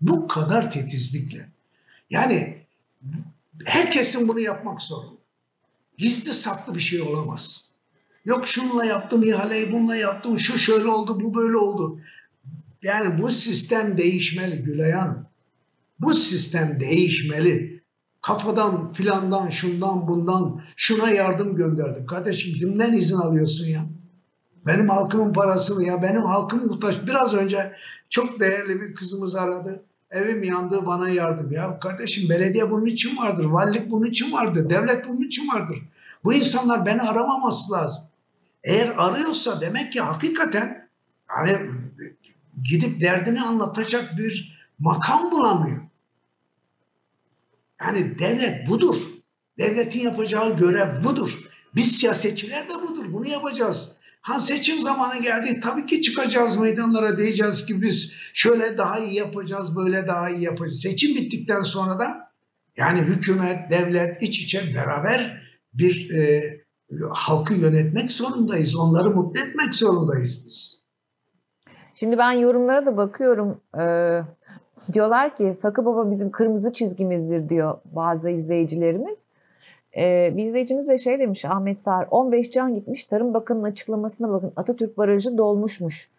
[0.01, 1.49] Bu kadar titizlikle.
[2.09, 2.60] Yani
[3.65, 5.21] herkesin bunu yapmak zorunda.
[5.97, 7.65] Gizli saklı bir şey olamaz.
[8.25, 11.99] Yok şunla yaptım ihaleyi, bununla yaptım, şu şöyle oldu, bu böyle oldu.
[12.81, 15.31] Yani bu sistem değişmeli Güleyan.
[15.99, 17.81] Bu sistem değişmeli.
[18.21, 22.05] Kafadan filandan şundan bundan şuna yardım gönderdim.
[22.05, 23.85] Kardeşim kimden izin alıyorsun ya?
[24.65, 27.07] Benim halkımın parasını ya benim halkım muhtaç.
[27.07, 27.75] Biraz önce
[28.09, 29.85] çok değerli bir kızımız aradı.
[30.11, 31.51] Evim yandı bana yardım.
[31.51, 33.45] Ya kardeşim belediye bunun için vardır.
[33.45, 34.69] Valilik bunun için vardır.
[34.69, 35.77] Devlet bunun için vardır.
[36.23, 38.03] Bu insanlar beni aramaması lazım.
[38.63, 40.89] Eğer arıyorsa demek ki hakikaten
[41.27, 41.57] hani
[42.63, 45.81] gidip derdini anlatacak bir makam bulamıyor.
[47.81, 48.95] Yani devlet budur.
[49.57, 51.31] Devletin yapacağı görev budur.
[51.75, 53.13] Biz siyasetçiler de budur.
[53.13, 54.00] Bunu yapacağız.
[54.21, 55.59] Ha seçim zamanı geldi.
[55.59, 60.81] Tabii ki çıkacağız meydanlara diyeceğiz ki biz şöyle daha iyi yapacağız, böyle daha iyi yapacağız.
[60.81, 62.31] Seçim bittikten sonra da
[62.77, 65.41] yani hükümet, devlet iç içe beraber
[65.73, 66.43] bir e,
[67.09, 68.75] halkı yönetmek zorundayız.
[68.75, 70.81] Onları mutlu etmek zorundayız biz.
[71.95, 73.61] Şimdi ben yorumlara da bakıyorum.
[73.79, 74.21] Ee,
[74.93, 79.17] diyorlar ki Fakı Baba bizim kırmızı çizgimizdir diyor bazı izleyicilerimiz.
[79.97, 84.53] Ee, bir izleyicimiz de şey demiş Ahmet Sağır 15 can gitmiş Tarım Bakanı'nın açıklamasına bakın
[84.55, 86.09] Atatürk Barajı dolmuşmuş.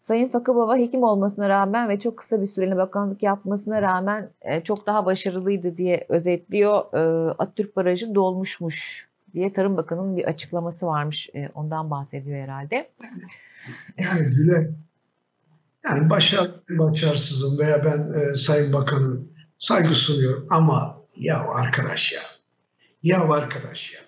[0.00, 4.60] Sayın Fakı Baba hekim olmasına rağmen ve çok kısa bir süreli bakanlık yapmasına rağmen e,
[4.60, 6.94] çok daha başarılıydı diye özetliyor.
[6.94, 11.30] E, Atatürk Barajı dolmuşmuş diye Tarım Bakanı'nın bir açıklaması varmış.
[11.34, 12.86] E, ondan bahsediyor herhalde.
[13.98, 14.70] Yani Güle
[15.84, 22.20] yani başar, başarısızım veya ben e, Sayın Bakan'ın saygı sunuyorum ama ya arkadaş ya
[23.02, 24.00] ya arkadaş ya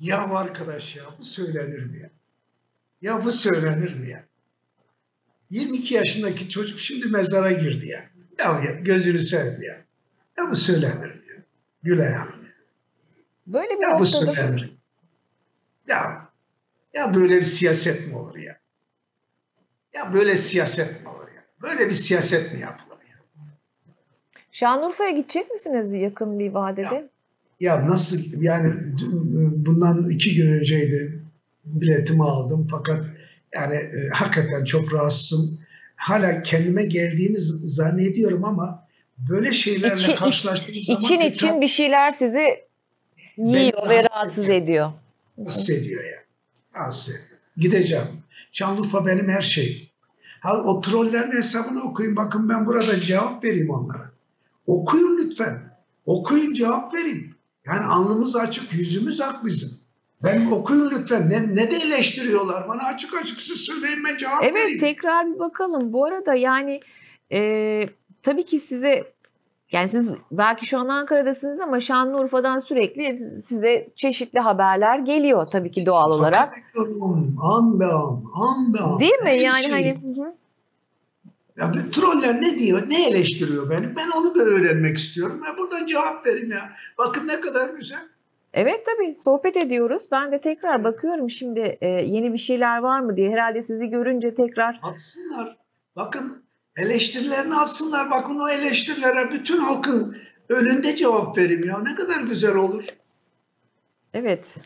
[0.00, 2.10] ya arkadaş ya bu söylenir mi ya?
[3.02, 4.24] Ya bu söylenir mi ya?
[5.50, 8.10] 22 yaşındaki çocuk şimdi mezara girdi ya.
[8.38, 9.84] Ya, ya gözünü seveyim ya.
[10.38, 11.42] Ya bu söylenir mi ya?
[11.82, 12.28] Güle ya.
[13.46, 14.72] Böyle bir ya bu söylenir.
[15.88, 16.28] Ya,
[16.94, 18.60] ya böyle bir siyaset mi olur ya?
[19.94, 21.44] Ya böyle siyaset mi olur ya?
[21.62, 23.16] Böyle bir siyaset mi yapılır ya?
[24.52, 26.94] Şanlıurfa'ya gidecek misiniz yakın bir vadede?
[26.94, 27.08] Ya,
[27.60, 28.72] ya nasıl yani
[29.56, 31.22] bundan iki gün önceydi
[31.64, 33.04] biletimi aldım fakat
[33.54, 35.60] yani e, hakikaten çok rahatsızım.
[35.96, 38.86] Hala kendime geldiğimi zannediyorum ama
[39.30, 41.02] böyle şeylerle İçi, karşılaştığım zaman...
[41.02, 42.64] için için bir şeyler sizi
[43.38, 44.62] yiyor ve rahatsız ediyor.
[44.64, 44.92] ediyor.
[45.38, 46.24] Rahatsız ediyor ya.
[46.76, 47.30] Rahatsız ediyor.
[47.56, 48.08] Gideceğim.
[48.52, 49.90] Şanlıurfa benim her şeyim.
[50.40, 52.16] Ha, o trollerin hesabını okuyun.
[52.16, 54.10] Bakın ben burada cevap vereyim onlara.
[54.66, 55.58] Okuyun lütfen.
[56.06, 57.34] Okuyun cevap verin.
[57.66, 59.70] Yani alnımız açık, yüzümüz ak bizim.
[60.24, 61.30] Ben okuyun lütfen.
[61.30, 62.68] Ne, ne de eleştiriyorlar?
[62.68, 64.68] Bana açık açık siz söyleyin ben cevap evet, vereyim.
[64.70, 65.92] Evet tekrar bir bakalım.
[65.92, 66.80] Bu arada yani
[67.32, 67.88] e,
[68.22, 69.12] tabii ki size
[69.72, 75.86] yani siz belki şu an Ankara'dasınız ama Şanlıurfa'dan sürekli size çeşitli haberler geliyor tabii ki
[75.86, 76.52] doğal olarak.
[77.42, 79.00] An be an, an be an.
[79.00, 79.36] Değil mi?
[79.38, 79.72] yani şey.
[79.72, 79.96] hani
[81.56, 83.96] ya bu troller ne diyor, ne eleştiriyor beni?
[83.96, 85.42] Ben onu da öğrenmek istiyorum.
[85.46, 86.72] Ya buradan cevap verin ya.
[86.98, 88.08] Bakın ne kadar güzel.
[88.54, 90.06] Evet tabii sohbet ediyoruz.
[90.12, 93.30] Ben de tekrar bakıyorum şimdi e, yeni bir şeyler var mı diye.
[93.30, 94.80] Herhalde sizi görünce tekrar.
[94.82, 95.56] Atsınlar.
[95.96, 96.42] Bakın
[96.76, 98.10] eleştirilerini atsınlar.
[98.10, 100.16] Bakın o eleştirilere bütün halkın
[100.48, 101.78] önünde cevap verim ya.
[101.78, 102.84] Ne kadar güzel olur.
[104.14, 104.56] Evet.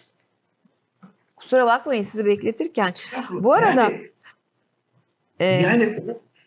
[1.36, 2.94] Kusura bakmayın sizi bekletirken.
[3.30, 4.10] Bu arada yani,
[5.40, 5.98] e, yani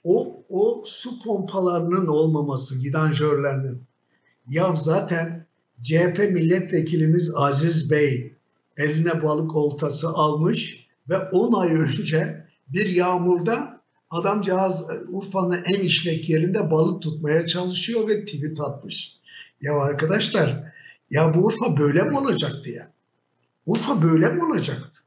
[0.07, 3.83] o, o, su pompalarının olmaması, vidanjörlerinin
[4.47, 5.45] ya zaten
[5.83, 8.33] CHP milletvekilimiz Aziz Bey
[8.77, 16.71] eline balık oltası almış ve 10 ay önce bir yağmurda adamcağız Urfa'nın en işlek yerinde
[16.71, 19.17] balık tutmaya çalışıyor ve tweet atmış.
[19.61, 20.73] Ya arkadaşlar
[21.09, 22.91] ya bu Urfa böyle mi olacaktı ya?
[23.65, 24.99] Urfa böyle mi olacaktı?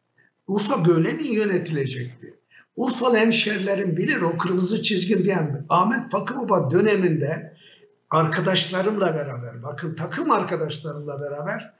[0.46, 2.39] Urfa böyle mi yönetilecekti?
[2.80, 7.56] Urfalı hemşerilerin bilir o kırmızı çizgin diyen Ahmet Fakıbaba döneminde
[8.10, 11.72] arkadaşlarımla beraber, bakın takım arkadaşlarımla beraber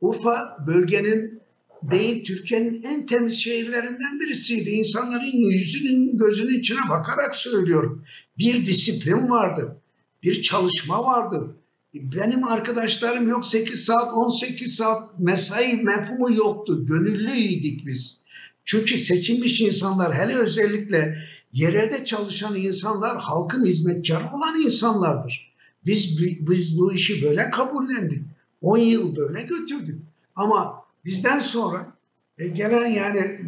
[0.00, 1.40] Urfa bölgenin
[1.82, 4.70] değil Türkiye'nin en temiz şehirlerinden birisiydi.
[4.70, 8.04] İnsanların yüzünün gözünün içine bakarak söylüyorum.
[8.38, 9.76] Bir disiplin vardı.
[10.22, 11.56] Bir çalışma vardı.
[11.94, 16.84] Benim arkadaşlarım yok 8 saat 18 saat mesai mefhumu yoktu.
[16.84, 18.24] Gönüllüydük biz.
[18.64, 21.18] Çünkü seçilmiş insanlar hele özellikle
[21.52, 25.54] yerelde çalışan insanlar halkın hizmetkarı olan insanlardır.
[25.86, 28.22] Biz, biz bu işi böyle kabullendik.
[28.60, 30.02] 10 yıl böyle götürdük.
[30.36, 31.94] Ama bizden sonra
[32.38, 33.40] E gelen yani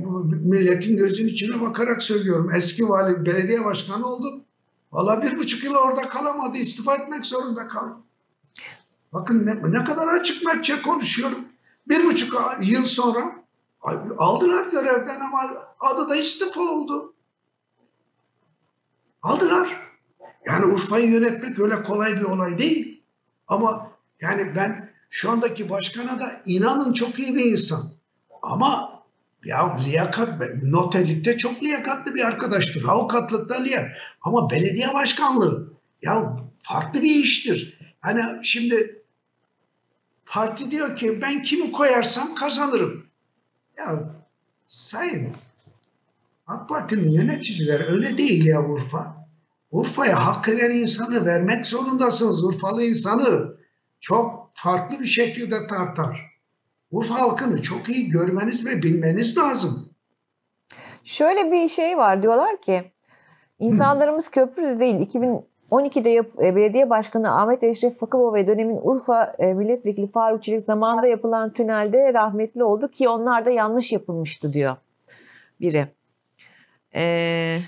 [0.44, 2.50] milletin gözünün içine bakarak söylüyorum.
[2.55, 4.44] Eski vali belediye başkanı oldu.
[4.92, 6.57] Valla bir buçuk yıl orada kalamadı.
[6.59, 7.96] istifa etmek zorunda kaldı.
[9.12, 11.38] Bakın ne, ne kadar açık metçe konuşuyorum.
[11.88, 13.46] Bir buçuk yıl sonra
[14.18, 17.14] aldılar görevden ama adı da istifa oldu.
[19.22, 19.87] Aldılar.
[20.46, 23.03] Yani Urfa'yı yönetmek öyle kolay bir olay değil.
[23.49, 27.83] Ama yani ben şu andaki başkana da inanın çok iyi bir insan.
[28.42, 29.03] Ama
[29.44, 30.29] ya liyakat,
[30.62, 32.85] notelikte çok liyakatlı bir arkadaştır.
[32.88, 33.90] Avukatlıkta liyak.
[34.22, 35.72] Ama belediye başkanlığı
[36.03, 37.79] ya farklı bir iştir.
[38.01, 39.03] Hani şimdi
[40.27, 43.06] parti diyor ki ben kimi koyarsam kazanırım.
[43.79, 43.99] Ya
[44.67, 45.33] sayın
[46.47, 49.27] AK Parti'nin yöneticileri öyle değil ya Urfa.
[49.71, 52.45] Urfa'ya hak eden insanı vermek zorundasınız.
[52.45, 53.57] Urfalı insanı
[54.01, 56.37] çok farklı bir şekilde tartar.
[56.91, 59.89] Urfa halkını çok iyi görmeniz ve bilmeniz lazım.
[61.05, 62.93] Şöyle bir şey var diyorlar ki
[63.59, 65.09] insanlarımız köprüde değil
[65.70, 70.64] 2012'de yap, e, belediye başkanı Ahmet Eşref Fakıbaba ve dönemin Urfa e, milletvekili Faruk Çelik
[70.64, 74.76] zamanında yapılan tünelde rahmetli oldu ki onlar da yanlış yapılmıştı diyor
[75.61, 75.88] biri.
[76.94, 77.59] Ee,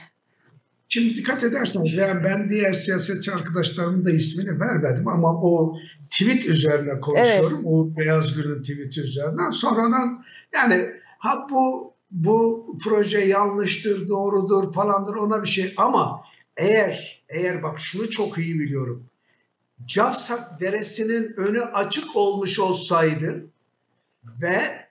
[0.89, 5.77] Şimdi dikkat ederseniz yani ben diğer siyasetçi arkadaşlarımın da ismini vermedim ama o
[6.11, 7.57] tweet üzerine konuşuyorum.
[7.57, 7.67] Evet.
[7.67, 9.51] O Beyaz Gül'ün tweet üzerinden.
[9.51, 16.23] Sonradan yani ha bu bu proje yanlıştır, doğrudur falandır ona bir şey ama
[16.59, 19.07] eğer eğer bak şunu çok iyi biliyorum.
[19.87, 23.47] Cavsak Deresi'nin önü açık olmuş olsaydı
[24.41, 24.87] ve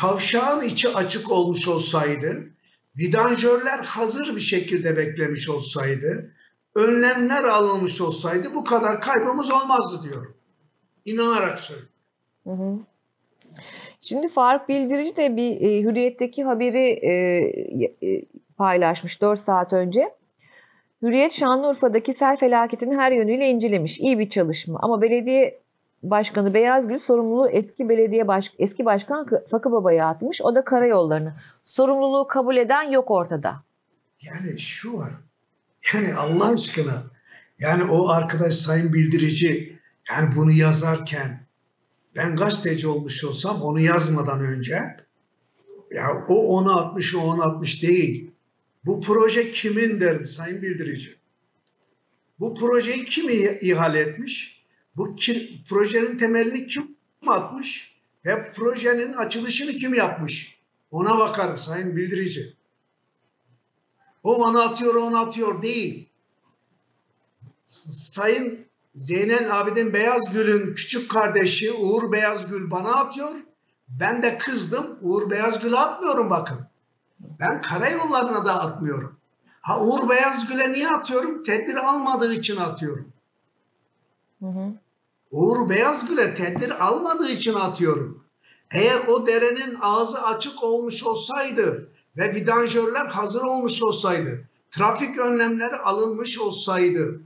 [0.00, 2.52] kavşağın içi açık olmuş olsaydı
[2.98, 6.32] vidanjörler hazır bir şekilde beklemiş olsaydı,
[6.74, 10.34] önlemler alınmış olsaydı bu kadar kaybımız olmazdı diyorum.
[11.04, 12.86] İnanarak söylüyorum.
[14.00, 17.12] Şimdi Faruk Bildirici de bir e, Hürriyet'teki haberi e,
[18.02, 18.24] e,
[18.56, 20.21] paylaşmış 4 saat önce.
[21.02, 24.00] Hürriyet Şanlıurfa'daki sel felaketini her yönüyle incelemiş.
[24.00, 25.62] İyi bir çalışma ama belediye
[26.02, 30.42] Başkanı Beyazgül sorumluluğu eski belediye baş, eski başkan Fakı Baba'ya atmış.
[30.42, 31.34] O da karayollarını.
[31.62, 33.62] Sorumluluğu kabul eden yok ortada.
[34.22, 35.12] Yani şu var.
[35.94, 37.02] Yani Allah aşkına
[37.58, 39.78] yani o arkadaş sayın bildirici
[40.10, 41.40] yani bunu yazarken
[42.16, 44.96] ben gazeteci olmuş olsam onu yazmadan önce
[45.90, 48.31] ya o onu atmış o onu atmış değil.
[48.84, 51.18] Bu proje kimin derim sayın bildirici.
[52.40, 53.28] Bu projeyi kim
[53.60, 54.64] ihale etmiş?
[54.96, 60.58] Bu kim, projenin temelini kim atmış ve projenin açılışını kim yapmış?
[60.90, 62.56] Ona bakarım sayın bildirici.
[64.22, 66.08] O bana atıyor, onu atıyor değil.
[67.66, 73.32] Sayın Zeynel Abidin Beyazgül'ün küçük kardeşi Uğur Beyazgül bana atıyor.
[73.88, 74.98] Ben de kızdım.
[75.02, 76.71] Uğur Beyazgül'e atmıyorum bakın.
[77.40, 79.16] Ben karayollarına da atmıyorum.
[79.60, 81.42] Ha Uğur Beyazgül'e niye atıyorum?
[81.42, 83.12] Tedbir almadığı için atıyorum.
[84.40, 84.72] Hı hı.
[85.30, 88.24] Uğur Beyazgül'e tedbir almadığı için atıyorum.
[88.70, 96.38] Eğer o derenin ağzı açık olmuş olsaydı ve vidanjörler hazır olmuş olsaydı, trafik önlemleri alınmış
[96.38, 97.20] olsaydı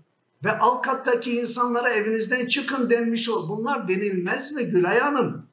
[0.45, 3.49] ve alt kattaki insanlara evinizden çıkın denmiş ol.
[3.49, 5.47] Bunlar denilmez mi Gülay Hanım?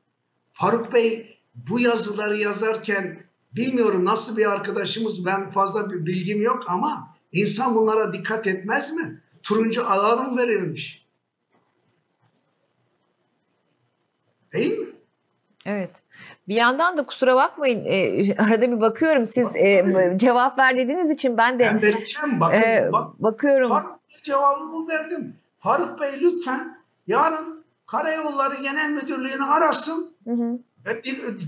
[0.53, 3.22] Faruk Bey bu yazıları yazarken
[3.55, 9.21] bilmiyorum nasıl bir arkadaşımız ben fazla bir bilgim yok ama insan bunlara dikkat etmez mi?
[9.43, 11.05] Turuncu alarm verilmiş.
[14.53, 14.87] Değil mi?
[15.65, 15.91] Evet.
[16.47, 21.59] Bir yandan da kusura bakmayın e, arada bir bakıyorum siz e, cevap verdiğiniz için ben
[21.59, 23.69] de ben vereceğim bakın e, bak, bakıyorum.
[23.69, 25.35] Faruk cevabımı verdim.
[25.59, 30.05] Faruk Bey lütfen yarın Karayolları Genel Müdürlüğü'nü arasın.
[30.23, 30.59] Hı hı.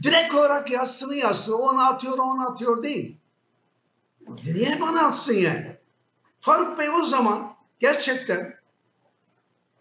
[0.03, 1.53] Direkt olarak yazsını yazsın.
[1.53, 3.17] Onu atıyor, onu atıyor değil.
[4.45, 5.77] Niye bana atsın yani?
[6.39, 8.55] Faruk Bey o zaman gerçekten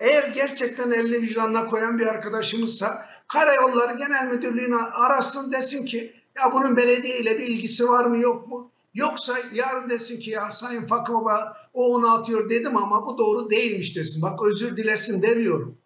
[0.01, 6.77] eğer gerçekten elini vicdanına koyan bir arkadaşımızsa Karayolları Genel Müdürlüğü'ne arasın desin ki ya bunun
[6.77, 8.71] belediye ile bir ilgisi var mı yok mu?
[8.95, 13.51] Yoksa yarın desin ki ya Sayın Fakı Baba o onu atıyor dedim ama bu doğru
[13.51, 14.23] değilmiş desin.
[14.23, 15.79] Bak özür dilesin demiyorum.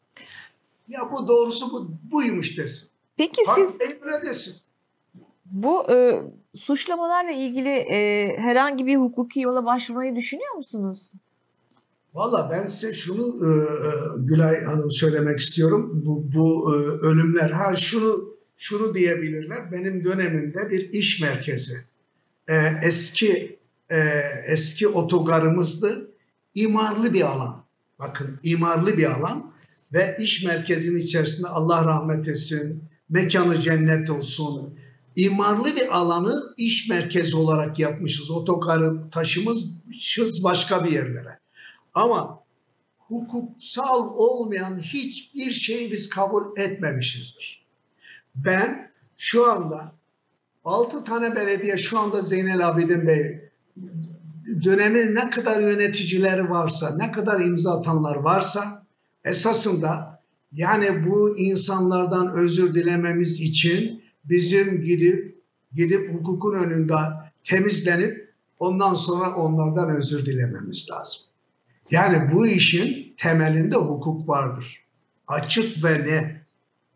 [0.89, 2.88] Ya bu doğrusu bu, buymuş desin.
[3.19, 3.79] Peki Fakı siz
[5.45, 6.23] bu e,
[6.57, 11.13] suçlamalarla ilgili e, herhangi bir hukuki yola başvurmayı düşünüyor musunuz?
[12.15, 16.03] Valla ben size şunu e, e, Gülay Hanım söylemek istiyorum.
[16.07, 19.73] Bu, bu e, ölümler ha şunu şunu diyebilirler.
[19.73, 21.75] Benim dönemimde bir iş merkezi.
[22.49, 23.59] E, eski
[23.91, 23.99] e,
[24.47, 26.11] eski otogarımızdı.
[26.55, 27.65] İmarlı bir alan.
[27.99, 29.51] Bakın imarlı bir alan
[29.93, 34.79] ve iş merkezinin içerisinde Allah rahmet etsin, mekanı cennet olsun.
[35.17, 38.31] imarlı bir alanı iş merkezi olarak yapmışız.
[38.31, 41.39] Otokarı taşımışız başka bir yerlere.
[41.95, 42.41] Ama
[42.99, 47.67] hukuksal olmayan hiçbir şeyi biz kabul etmemişizdir.
[48.35, 49.93] Ben şu anda
[50.65, 53.49] 6 tane belediye şu anda Zeynel Abidin Bey
[54.65, 58.87] dönemin ne kadar yöneticileri varsa, ne kadar imza atanlar varsa
[59.25, 60.18] esasında
[60.53, 65.43] yani bu insanlardan özür dilememiz için bizim gidip
[65.73, 66.95] gidip hukukun önünde
[67.45, 71.21] temizlenip ondan sonra onlardan özür dilememiz lazım.
[71.91, 74.85] Yani bu işin temelinde hukuk vardır.
[75.29, 76.39] Açık ve net.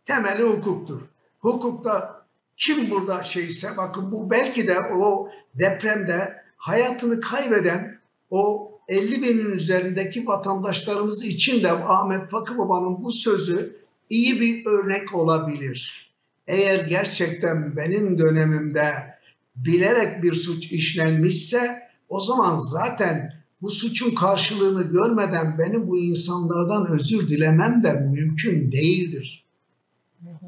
[0.07, 1.00] Temeli hukuktur.
[1.40, 2.22] Hukukta
[2.57, 7.98] kim burada şeyse bakın bu belki de o depremde hayatını kaybeden
[8.30, 13.76] o 50 binin üzerindeki vatandaşlarımız için de Ahmet Fakı Baba'nın bu sözü
[14.10, 16.12] iyi bir örnek olabilir.
[16.46, 18.92] Eğer gerçekten benim dönemimde
[19.56, 27.28] bilerek bir suç işlenmişse o zaman zaten bu suçun karşılığını görmeden benim bu insanlardan özür
[27.28, 29.44] dilemem de mümkün değildir.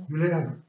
[0.08, 0.64] Gülay Hanım.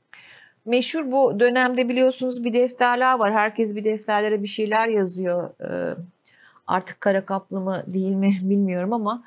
[0.66, 3.34] Meşhur bu dönemde biliyorsunuz bir defterler var.
[3.34, 5.49] Herkes bir defterlere bir şeyler yazıyor.
[5.61, 5.95] Ee,
[6.68, 9.24] artık kara kaplı mı değil mi bilmiyorum ama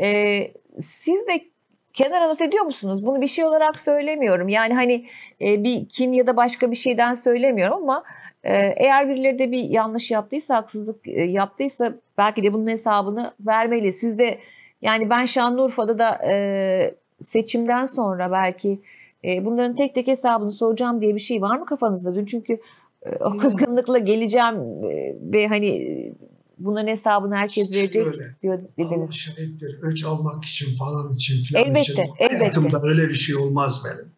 [0.00, 0.38] e,
[0.78, 1.44] siz de
[1.92, 3.06] kenara not ediyor musunuz?
[3.06, 4.48] Bunu bir şey olarak söylemiyorum.
[4.48, 5.06] Yani hani
[5.40, 8.04] e, bir kin ya da başka bir şeyden söylemiyorum ama
[8.44, 13.92] e, eğer birileri de bir yanlış yaptıysa, haksızlık e, yaptıysa belki de bunun hesabını vermeli.
[13.92, 14.38] Siz de
[14.82, 18.80] yani ben Şanlıurfa'da da e, seçimden sonra belki
[19.24, 22.14] e, bunların tek tek hesabını soracağım diye bir şey var mı kafanızda?
[22.14, 22.60] Dün çünkü
[23.02, 26.12] e, o kızgınlıkla geleceğim e, ve hani
[26.60, 28.98] bunların hesabını herkes verecek Şöyle, diyor dediniz.
[28.98, 29.78] Allah şahittir.
[29.82, 32.02] Öç almak için falan için falan elbette, için.
[32.18, 32.38] Elbette.
[32.38, 34.12] Hayatımda öyle bir şey olmaz benim.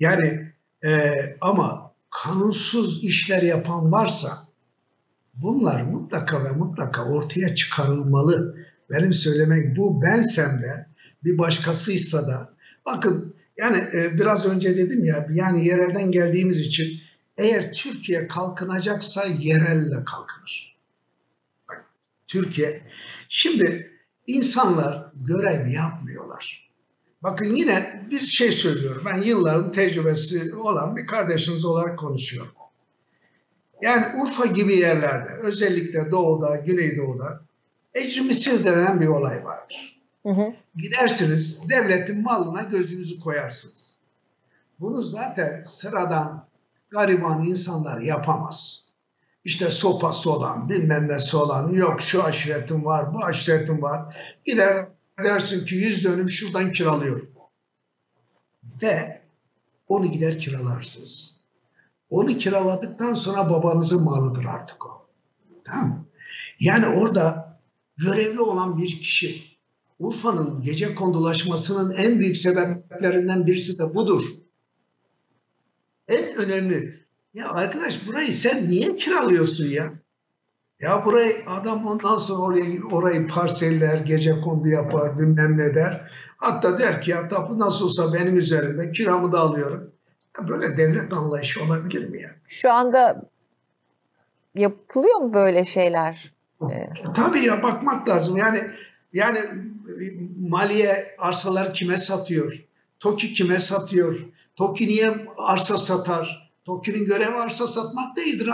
[0.00, 0.52] Yani
[0.84, 4.28] e, ama kanunsuz işler yapan varsa
[5.34, 8.56] bunlar mutlaka ve mutlaka ortaya çıkarılmalı.
[8.90, 10.86] Benim söylemek bu bensem de
[11.24, 12.48] bir başkasıysa da
[12.86, 17.00] bakın yani e, biraz önce dedim ya yani yerelden geldiğimiz için
[17.38, 20.77] eğer Türkiye kalkınacaksa yerelle kalkınır.
[22.28, 22.82] Türkiye
[23.28, 23.92] şimdi
[24.26, 26.68] insanlar görev yapmıyorlar.
[27.22, 29.02] Bakın yine bir şey söylüyorum.
[29.06, 32.52] Ben yılların tecrübesi olan bir kardeşiniz olarak konuşuyorum.
[33.82, 37.40] Yani Urfa gibi yerlerde özellikle doğuda, güneydoğuda
[37.94, 40.00] ecrimisil denen bir olay vardır.
[40.22, 40.52] Hı hı.
[40.76, 43.96] Gidersiniz devletin malına gözünüzü koyarsınız.
[44.80, 46.46] Bunu zaten sıradan
[46.90, 48.87] gariban insanlar yapamaz.
[49.48, 54.16] İşte sopası olan, bilmem nesi olan, yok şu aşiretim var, bu aşiretim var.
[54.44, 54.88] Gider
[55.24, 57.30] dersin ki yüz dönüm şuradan kiralıyorum.
[58.82, 59.22] Ve
[59.88, 61.36] onu gider kiralarsınız.
[62.10, 65.06] Onu kiraladıktan sonra babanızın malıdır artık o.
[65.64, 66.06] Tamam
[66.60, 67.58] Yani orada
[67.96, 69.42] görevli olan bir kişi
[69.98, 74.22] Urfa'nın gece kondulaşmasının en büyük sebeplerinden birisi de budur.
[76.08, 77.07] En önemli.
[77.38, 79.92] Ya arkadaş burayı sen niye kiralıyorsun ya?
[80.80, 86.10] Ya burayı adam ondan sonra oraya orayı parseller, gece kondu yapar, bilmem ne der.
[86.36, 89.92] Hatta der ki ya tapu nasıl olsa benim üzerinde kiramı da alıyorum.
[90.38, 92.30] Ya böyle devlet anlayışı olabilir mi ya?
[92.48, 93.22] Şu anda
[94.54, 96.34] yapılıyor mu böyle şeyler?
[97.14, 98.36] Tabii ya bakmak lazım.
[98.36, 98.70] Yani
[99.12, 99.40] yani
[100.40, 102.64] maliye arsalar kime satıyor?
[103.00, 104.24] TOKİ kime satıyor?
[104.56, 106.47] TOKİ niye arsa satar?
[106.68, 108.50] TOKİ'nin görevi arsa satmak değildir.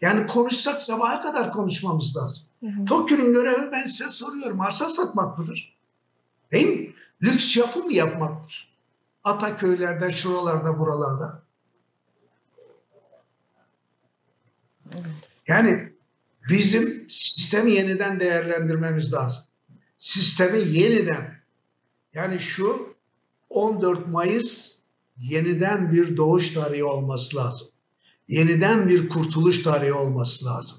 [0.00, 2.44] Yani konuşsak sabaha kadar konuşmamız lazım.
[2.86, 5.76] TOKİ'nin görevi ben size soruyorum arsa satmak mıdır?
[6.52, 6.94] Değil mi?
[7.22, 8.70] Lüks yapı mı yapmaktır?
[9.24, 11.42] Ataköy'lerde, şuralarda, buralarda.
[15.48, 15.92] Yani
[16.48, 19.42] bizim sistemi yeniden değerlendirmemiz lazım
[20.00, 21.40] sistemi yeniden
[22.14, 22.94] yani şu
[23.50, 24.79] 14 Mayıs
[25.20, 27.66] yeniden bir doğuş tarihi olması lazım.
[28.28, 30.78] Yeniden bir kurtuluş tarihi olması lazım.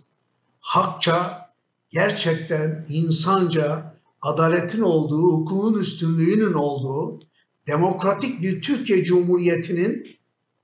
[0.59, 1.49] Hakça,
[1.89, 7.19] gerçekten insanca adaletin olduğu, hukukun üstünlüğünün olduğu
[7.67, 10.07] demokratik bir Türkiye Cumhuriyeti'nin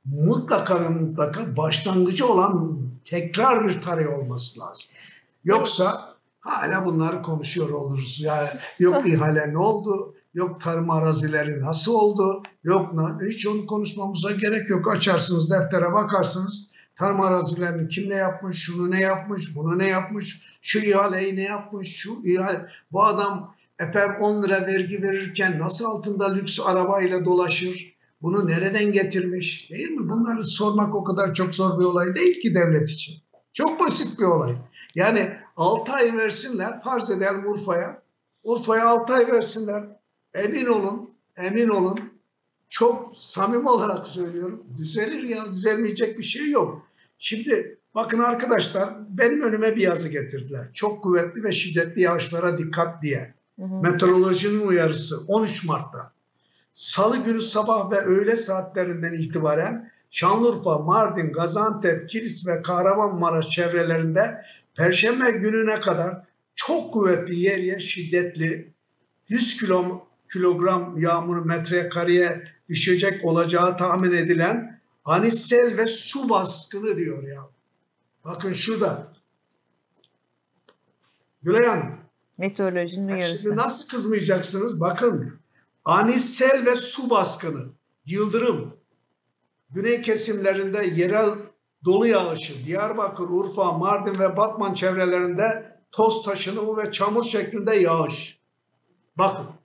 [0.06, 4.88] mutlaka ve mutlaka başlangıcı olan tekrar bir tarih olması lazım.
[5.44, 8.22] Yoksa hala bunları konuşuyor oluruz.
[8.22, 8.48] Yani
[8.80, 10.16] yok ihale ne oldu?
[10.34, 12.44] Yok tarım arazileri nasıl oldu?
[12.64, 12.94] Yok
[13.30, 14.96] hiç onu konuşmamıza gerek yok.
[14.96, 16.68] Açarsınız deftere bakarsınız.
[16.96, 21.96] Tarım arazilerini kim ne yapmış, şunu ne yapmış, bunu ne yapmış, şu ihaleyi ne yapmış,
[21.96, 22.66] şu ihale.
[22.92, 27.98] Bu adam efendim 10 lira vergi verirken nasıl altında lüks arabayla dolaşır?
[28.22, 29.72] Bunu nereden getirmiş?
[29.72, 30.10] Değil mi?
[30.10, 33.16] Bunları sormak o kadar çok zor bir olay değil ki devlet için.
[33.54, 34.56] Çok basit bir olay.
[34.96, 38.02] Yani 6 ay versinler, farz edelim Urfa'ya.
[38.44, 39.84] Urfa'ya 6 ay versinler.
[40.38, 42.00] Emin olun, emin olun.
[42.70, 44.64] Çok samimi olarak söylüyorum.
[44.78, 46.88] Düzelir ya, düzelmeyecek bir şey yok.
[47.20, 50.68] Şimdi bakın arkadaşlar benim önüme bir yazı getirdiler.
[50.74, 53.34] Çok kuvvetli ve şiddetli yağışlara dikkat diye.
[53.60, 53.82] Hı hı.
[53.82, 56.12] Meteorolojinin uyarısı 13 Mart'ta.
[56.74, 64.42] Salı günü sabah ve öğle saatlerinden itibaren Şanlıurfa, Mardin, Gaziantep, Kilis ve Kahramanmaraş çevrelerinde
[64.76, 66.22] Perşembe gününe kadar
[66.56, 68.74] çok kuvvetli yer yer şiddetli
[69.30, 77.24] 100 kilo, kilogram yağmur metre kareye düşecek olacağı tahmin edilen anissel ve su baskını diyor
[77.24, 77.42] ya.
[78.26, 79.14] Bakın şurada.
[81.42, 81.98] Gülay Hanım.
[82.38, 83.44] Meteorolojinin uyarısı.
[83.44, 84.80] Şimdi nasıl kızmayacaksınız?
[84.80, 85.40] Bakın.
[85.86, 87.66] Anissel ve su baskını.
[88.06, 88.78] Yıldırım.
[89.70, 91.30] Güney kesimlerinde yerel
[91.86, 92.66] dolu yağışı.
[92.66, 98.40] Diyarbakır, Urfa, Mardin ve Batman çevrelerinde toz taşınımı ve çamur şeklinde yağış.
[99.18, 99.57] Bakın.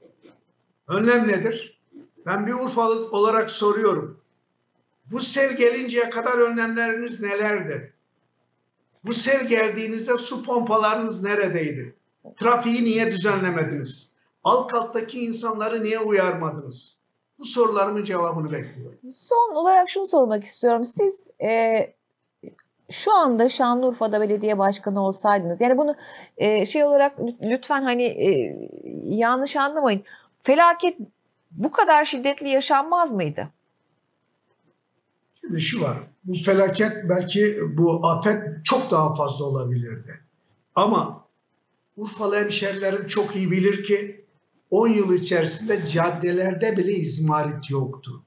[0.88, 1.80] Önlem nedir?
[2.26, 4.20] Ben bir Urfalı olarak soruyorum.
[5.10, 7.92] Bu sel gelinceye kadar önlemleriniz nelerdi?
[9.04, 11.94] Bu sel geldiğinizde su pompalarınız neredeydi?
[12.36, 14.12] Trafiği niye düzenlemediniz?
[14.44, 16.96] Alt kattaki insanları niye uyarmadınız?
[17.38, 18.98] Bu sorularımın cevabını bekliyorum.
[19.14, 20.84] Son olarak şunu sormak istiyorum.
[20.84, 21.76] Siz e,
[22.90, 25.94] şu anda Şanlıurfa'da belediye başkanı olsaydınız, yani bunu
[26.36, 27.12] e, şey olarak
[27.42, 28.56] lütfen hani e,
[29.04, 30.02] yanlış anlamayın.
[30.42, 30.98] Felaket
[31.50, 33.48] bu kadar şiddetli yaşanmaz mıydı?
[35.40, 35.98] Şimdi şu var.
[36.24, 40.20] Bu felaket belki bu afet çok daha fazla olabilirdi.
[40.74, 41.22] Ama
[41.96, 44.24] Urfalı hemşerilerim çok iyi bilir ki
[44.70, 48.22] 10 yıl içerisinde caddelerde bile izmarit yoktu.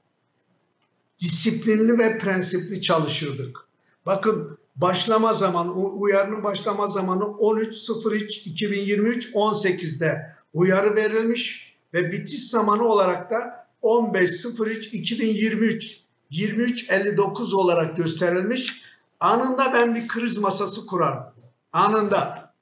[1.20, 3.58] Disiplinli ve prensipli çalışırdık.
[4.06, 13.66] Bakın başlama zamanı, uyarının başlama zamanı 13.03.2023 18'de uyarı verilmiş ve bitiş zamanı olarak da
[13.82, 15.96] 15.03.2023
[16.30, 18.82] 23.59 olarak gösterilmiş.
[19.20, 21.32] Anında ben bir kriz masası kurardım.
[21.72, 22.54] Anında.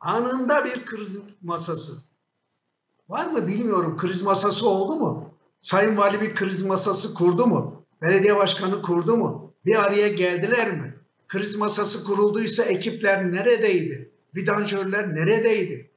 [0.00, 1.92] Anında bir kriz masası.
[3.08, 5.34] Var mı bilmiyorum kriz masası oldu mu?
[5.60, 7.84] Sayın Vali bir kriz masası kurdu mu?
[8.02, 9.52] Belediye başkanı kurdu mu?
[9.66, 10.94] Bir araya geldiler mi?
[11.28, 14.10] Kriz masası kurulduysa ekipler neredeydi?
[14.36, 15.90] Vidanjörler neredeydi?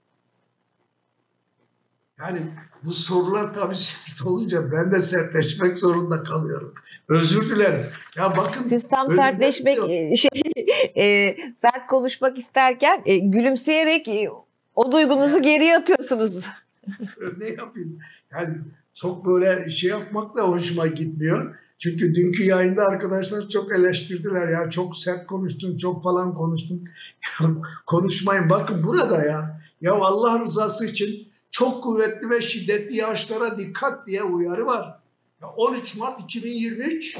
[2.20, 2.42] Yani
[2.84, 6.74] bu sorular tabii sert olunca ben de sertleşmek zorunda kalıyorum.
[7.10, 7.86] Özür dilerim.
[8.18, 8.64] Ya bakın.
[8.64, 9.78] Siz tam sertleşmek,
[10.18, 10.42] şey,
[10.96, 14.30] e, sert konuşmak isterken e, gülümseyerek e,
[14.76, 16.48] o duygunuzu geriye atıyorsunuz.
[17.38, 18.00] ne yapayım?
[18.32, 18.58] Yani
[18.94, 21.56] çok böyle şey yapmak da hoşuma gitmiyor.
[21.80, 26.84] Çünkü dünkü yayında arkadaşlar çok eleştirdiler ya çok sert konuştun çok falan konuştun.
[27.86, 29.62] Konuşmayın bakın burada ya.
[29.82, 31.29] Ya Allah rızası için
[31.60, 35.00] çok kuvvetli ve şiddetli yağışlara dikkat diye uyarı var.
[35.42, 37.18] Ya 13 Mart 2023.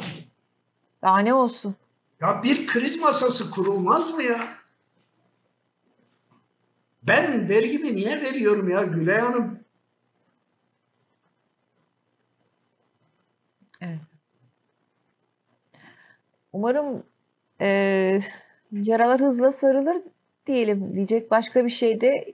[1.02, 1.76] Daha ne olsun?
[2.22, 4.48] Ya bir kriz masası kurulmaz mı ya?
[7.04, 9.60] Ben vergimi niye veriyorum ya Gülay Hanım?
[13.82, 14.00] Evet.
[16.54, 17.04] Umarım
[17.62, 17.68] e,
[18.72, 19.98] yaralar hızla sarılır
[20.50, 20.96] diyelim.
[20.96, 22.34] Diyecek başka bir şey de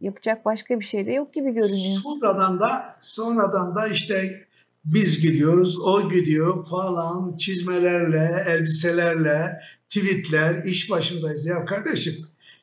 [0.00, 2.00] yapacak başka bir şey de yok gibi görünüyor.
[2.02, 4.46] Sonradan da sonradan da işte
[4.84, 11.46] biz gidiyoruz, o gidiyor falan çizmelerle, elbiselerle, tweetler, iş başındayız.
[11.46, 12.14] Ya kardeşim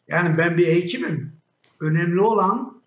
[0.07, 1.33] yani ben bir hekimim.
[1.79, 2.81] Önemli olan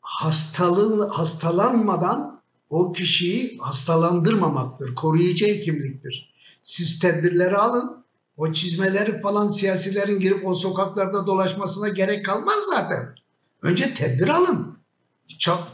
[0.00, 2.40] hastalığın hastalanmadan
[2.70, 4.94] o kişiyi hastalandırmamaktır.
[4.94, 6.32] Koruyucu hekimliktir.
[6.62, 8.01] Siz tedbirleri alın.
[8.36, 13.14] O çizmeleri falan siyasilerin girip o sokaklarda dolaşmasına gerek kalmaz zaten.
[13.62, 14.78] Önce tedbir alın.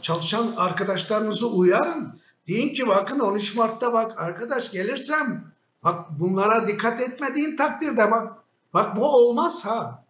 [0.01, 2.19] Çalışan arkadaşlarınızı uyarın.
[2.47, 5.53] Deyin ki bakın 13 Mart'ta bak arkadaş gelirsem
[5.83, 8.37] bak bunlara dikkat etmediğin takdirde bak
[8.73, 10.03] bak bu olmaz ha.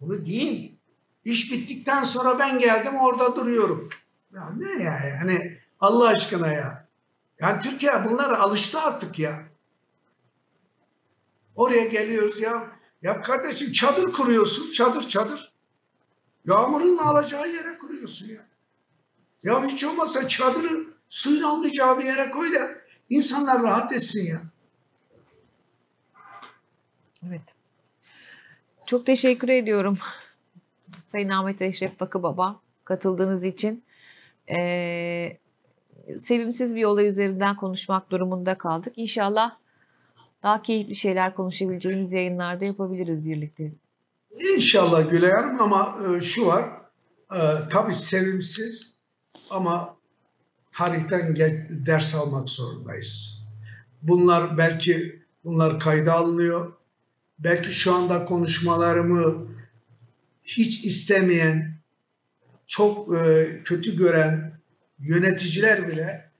[0.00, 0.78] Bunu deyin.
[1.24, 3.88] İş bittikten sonra ben geldim orada duruyorum.
[4.34, 6.86] Ya ne ya yani Allah aşkına ya.
[7.40, 9.42] Yani Türkiye bunlara alıştı artık ya.
[11.56, 12.70] Oraya geliyoruz ya.
[13.02, 14.72] Ya kardeşim çadır kuruyorsun.
[14.72, 15.52] Çadır çadır.
[16.44, 18.46] Yağmurun alacağı yere kuruyorsun ya.
[19.42, 22.68] Ya hiç olmazsa çadırı suyun almayacağı bir yere koy da
[23.10, 24.42] insanlar rahat etsin ya.
[27.28, 27.42] Evet.
[28.86, 29.98] Çok teşekkür ediyorum.
[31.12, 33.84] Sayın Ahmet Eşref Bakı Baba katıldığınız için.
[34.58, 35.38] Ee,
[36.20, 38.92] sevimsiz bir olay üzerinden konuşmak durumunda kaldık.
[38.96, 39.56] İnşallah
[40.42, 43.72] daha keyifli şeyler konuşabileceğimiz yayınlarda yapabiliriz birlikte.
[44.56, 46.64] İnşallah Gülay Hanım ama e, şu var.
[47.32, 49.00] E, tabii sevimsiz
[49.50, 49.96] ama
[50.72, 51.36] tarihten
[51.86, 53.42] ders almak zorundayız.
[54.02, 56.72] Bunlar belki bunlar kayda alınıyor.
[57.38, 59.48] Belki şu anda konuşmalarımı
[60.44, 61.76] hiç istemeyen,
[62.66, 64.60] çok e, kötü gören
[64.98, 66.30] yöneticiler bile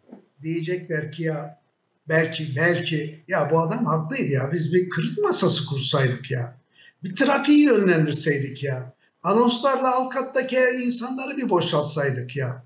[0.42, 1.60] diyecekler ki ya
[2.08, 6.56] belki belki ya bu adam haklıydı ya biz bir kriz masası kursaydık ya.
[7.04, 8.94] Bir trafiği yönlendirseydik ya.
[9.22, 12.64] Anonslarla alt kattaki insanları bir boşaltsaydık ya.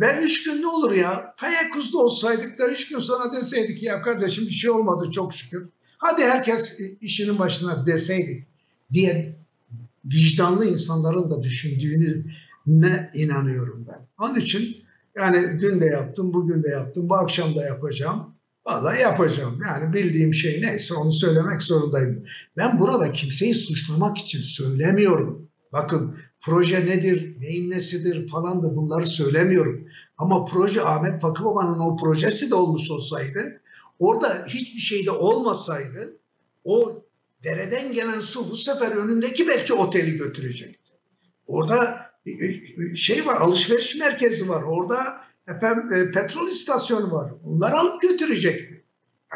[0.00, 1.34] Ve üç gün ne olur ya?
[1.36, 5.68] Tayakkuzda olsaydık da üç gün sonra deseydik ya kardeşim bir şey olmadı çok şükür.
[5.98, 8.46] Hadi herkes işinin başına deseydik
[8.92, 9.36] diye
[10.04, 12.24] vicdanlı insanların da düşündüğünü
[12.66, 14.06] ne inanıyorum ben.
[14.18, 14.76] Onun için
[15.16, 18.34] yani dün de yaptım, bugün de yaptım, bu akşam da yapacağım.
[18.66, 19.58] Vallahi yapacağım.
[19.66, 22.24] Yani bildiğim şey neyse onu söylemek zorundayım.
[22.56, 25.48] Ben burada kimseyi suçlamak için söylemiyorum.
[25.72, 29.88] Bakın proje nedir, neyin nesidir falan da bunları söylemiyorum.
[30.18, 33.60] Ama proje Ahmet Pakıbaba'nın o projesi de olmuş olsaydı,
[33.98, 36.16] orada hiçbir şey de olmasaydı,
[36.64, 37.04] o
[37.44, 40.90] dereden gelen su bu sefer önündeki belki oteli götürecekti.
[41.46, 44.62] Orada e, e, şey var, alışveriş merkezi var.
[44.62, 47.32] Orada efendim e, petrol istasyonu var.
[47.44, 48.84] Onları alıp götürecekti.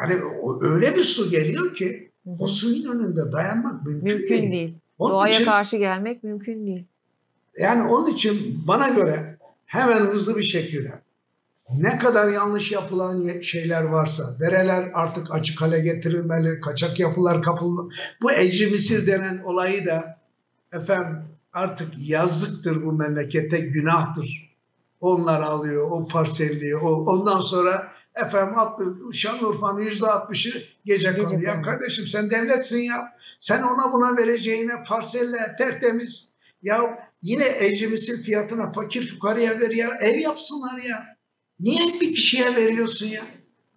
[0.01, 2.35] Yani o, öyle bir su geliyor ki hı hı.
[2.39, 4.51] o suyun önünde dayanmak mümkün, mümkün değil.
[4.51, 4.75] değil.
[4.99, 6.85] Doğaya için, karşı gelmek mümkün değil.
[7.57, 11.05] Yani onun için bana göre hemen hızlı bir şekilde
[11.69, 17.89] ne kadar yanlış yapılan şeyler varsa, dereler artık açık hale getirilmeli, kaçak yapılar kapılmalı.
[18.21, 20.19] Bu ecri misir denen olayı da
[20.73, 21.17] efendim
[21.53, 24.44] artık yazıktır bu memlekete, günahtır.
[24.99, 26.81] Onlar alıyor, o parselliyor.
[26.81, 28.53] O, ondan sonra efendim
[29.13, 31.41] Şanlıurfa'nın yüzde altmışı gece konuyor.
[31.41, 33.15] Ya kardeşim sen devletsin ya.
[33.39, 36.29] Sen ona buna vereceğine parselle tertemiz.
[36.63, 39.97] Ya yine ecrimizin fiyatına fakir fukaraya ver ya.
[40.01, 41.05] Ev yapsınlar ya.
[41.59, 43.23] Niye bir kişiye veriyorsun ya?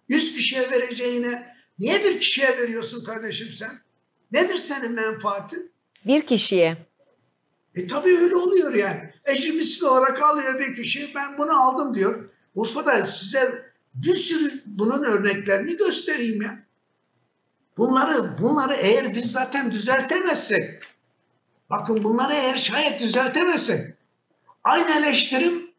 [0.09, 3.71] Yüz kişiye vereceğine niye bir kişiye veriyorsun kardeşim sen?
[4.31, 5.71] Nedir senin menfaatin?
[6.05, 6.88] Bir kişiye.
[7.75, 9.13] E tabii öyle oluyor yani.
[9.25, 12.29] Ecri olarak alıyor bir kişi ben bunu aldım diyor.
[12.55, 16.63] Urfa'da size bir sürü bunun örneklerini göstereyim ya.
[17.77, 20.83] Bunları bunları eğer biz zaten düzeltemezsek
[21.69, 23.79] bakın bunları eğer şayet düzeltemezsek
[24.63, 25.71] aynı eleştirim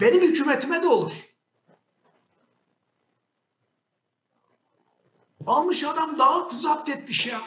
[0.00, 1.12] benim hükümetime de olur.
[5.46, 7.40] Almış adam dağı zapt etmiş ya.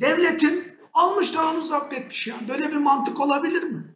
[0.00, 2.34] Devletin almış dağını zapt etmiş ya.
[2.48, 3.94] Böyle bir mantık olabilir mi?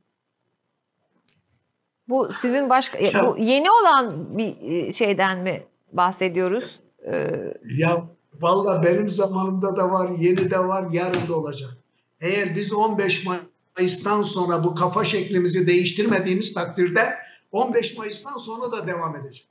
[2.08, 6.80] Bu sizin başka ya, bu yeni olan bir e, şeyden mi bahsediyoruz?
[7.12, 8.04] Ee, ya
[8.40, 11.70] valla benim zamanımda da var, yeni de var, yarın da olacak.
[12.20, 13.26] Eğer biz 15
[13.76, 17.14] Mayıs'tan sonra bu kafa şeklimizi değiştirmediğimiz takdirde
[17.52, 19.48] 15 Mayıs'tan sonra da devam edecek.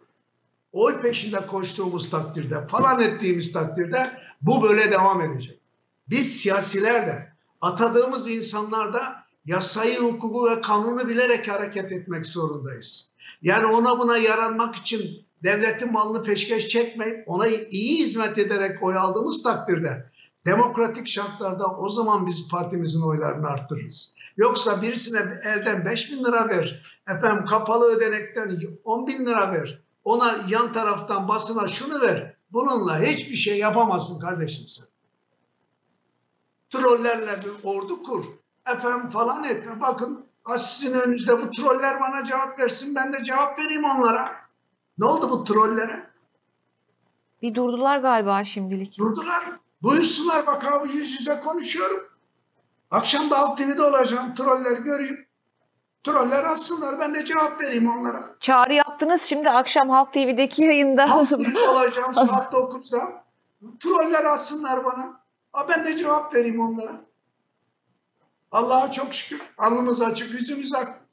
[0.71, 5.59] Oy peşinde koştuğumuz takdirde, falan ettiğimiz takdirde bu böyle devam edecek.
[6.07, 7.32] Biz siyasiler de,
[7.63, 13.09] atadığımız insanlar da yasayı, hukuku ve kanunu bilerek hareket etmek zorundayız.
[13.41, 19.43] Yani ona buna yaranmak için devletin malını peşkeş çekmeyip ona iyi hizmet ederek oy aldığımız
[19.43, 20.05] takdirde
[20.45, 24.15] demokratik şartlarda o zaman biz partimizin oylarını arttırırız.
[24.37, 28.51] Yoksa birisine elden 5 bin lira ver, efendim kapalı ödenekten
[28.83, 32.35] 10 bin lira ver, ona yan taraftan basına şunu ver.
[32.51, 34.92] Bununla hiçbir şey yapamazsın kardeşim sen.
[36.73, 38.25] Trollerle bir ordu kur
[38.67, 39.81] efendim falan etme.
[39.81, 40.25] Bakın
[40.57, 44.35] sizin önünüzde bu troller bana cevap versin ben de cevap vereyim onlara.
[44.97, 46.09] Ne oldu bu trollere?
[47.41, 48.99] Bir durdular galiba şimdilik.
[48.99, 49.43] Durdular.
[49.81, 51.99] Buyursunlar bak abi yüz yüze konuşuyorum.
[52.91, 54.33] Akşam da Alt TV'de olacağım.
[54.33, 55.25] Troller göreyim.
[56.03, 58.35] Troller atsınlar ben de cevap vereyim onlara.
[58.39, 61.09] Çağrı yaptınız şimdi akşam Halk TV'deki yayında.
[61.09, 63.23] Halk TV'de olacağım saat 9'da.
[63.79, 65.22] Troller atsınlar bana.
[65.53, 67.05] Ha ben de cevap vereyim onlara.
[68.51, 71.05] Allah'a çok şükür alnımız açık, yüzümüz ak.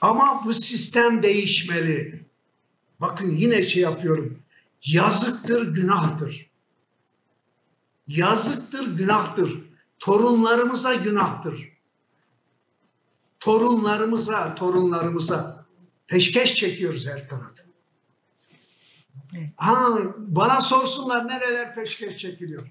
[0.00, 2.26] Ama bu sistem değişmeli.
[3.00, 4.42] Bakın yine şey yapıyorum.
[4.84, 6.50] Yazıktır, günahtır.
[8.06, 9.62] Yazıktır, günahtır.
[9.98, 11.72] Torunlarımıza günahtır.
[13.40, 15.66] Torunlarımıza, torunlarımıza
[16.06, 17.62] peşkeş çekiyoruz her tarafı.
[19.56, 22.68] Ha, bana sorsunlar nereler peşkeş çekiliyor.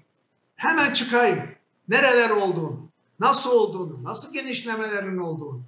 [0.62, 1.42] Hemen çıkayım.
[1.88, 2.88] Nereler olduğunu
[3.20, 5.62] nasıl olduğunu, nasıl genişlemelerin olduğunu.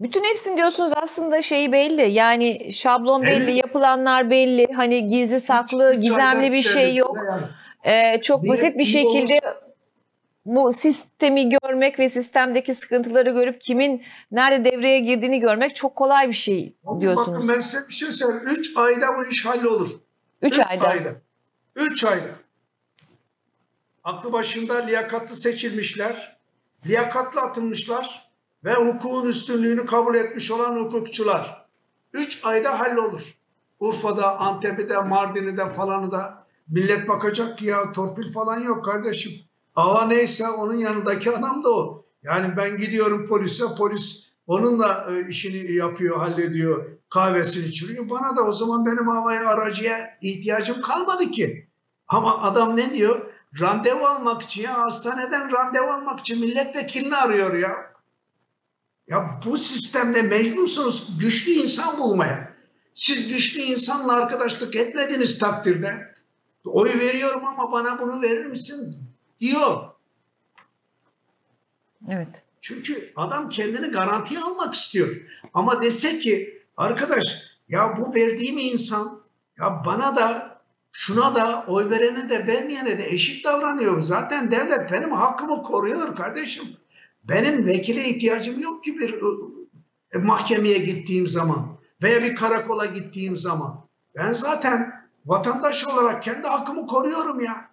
[0.00, 2.10] Bütün hepsini diyorsunuz aslında şeyi belli.
[2.10, 3.56] Yani şablon belli, evet.
[3.56, 4.72] yapılanlar belli.
[4.72, 7.16] Hani gizli saklı, Hiç gizemli bir şey yok.
[7.28, 7.44] Yani.
[7.84, 9.40] Ee, çok Diye, basit bir şekilde
[10.44, 16.34] bu sistemi görmek ve sistemdeki sıkıntıları görüp kimin nerede devreye girdiğini görmek çok kolay bir
[16.34, 17.36] şey diyorsunuz.
[17.36, 18.58] Bakın ben size bir şey söyleyeyim.
[18.58, 19.88] 3 ayda bu iş hallolur.
[20.42, 20.88] 3 ayda.
[20.88, 21.25] ayda.
[21.76, 22.30] 3 ayda.
[24.04, 26.36] Aklı başında liyakatlı seçilmişler.
[26.86, 28.32] Liyakatlı atılmışlar
[28.64, 31.66] ve hukukun üstünlüğünü kabul etmiş olan hukukçular.
[32.12, 33.36] Üç ayda hallolur.
[33.80, 39.32] Urfa'da, Antep'de, Mardin'de falanı da millet bakacak ki ya torpil falan yok kardeşim.
[39.74, 42.04] Ava neyse onun yanındaki adam da o.
[42.22, 48.10] Yani ben gidiyorum polise, polis onunla e, işini yapıyor, hallediyor, kahvesini içiriyor.
[48.10, 51.68] Bana da o zaman benim havaya aracıya ihtiyacım kalmadı ki.
[52.08, 53.32] Ama adam ne diyor?
[53.60, 57.96] Randevu almak için ya hastaneden randevu almak için milletvekilini arıyor ya.
[59.08, 62.56] Ya bu sistemde mecbursunuz güçlü insan bulmaya.
[62.94, 66.14] Siz güçlü insanla arkadaşlık etmediğiniz takdirde
[66.64, 68.98] oy veriyorum ama bana bunu verir misin
[69.40, 69.90] diyor.
[72.10, 72.42] Evet.
[72.60, 75.16] Çünkü adam kendini garantiye almak istiyor.
[75.54, 77.24] Ama dese ki arkadaş
[77.68, 79.20] ya bu verdiğim insan
[79.58, 80.56] ya bana da
[80.92, 84.00] şuna da oy verene de vermeyene de eşit davranıyor.
[84.00, 86.64] Zaten devlet benim hakkımı koruyor kardeşim.
[87.24, 89.14] Benim vekile ihtiyacım yok ki bir
[90.12, 93.86] e, mahkemeye gittiğim zaman veya bir karakola gittiğim zaman.
[94.16, 97.70] Ben zaten vatandaş olarak kendi hakkımı koruyorum ya.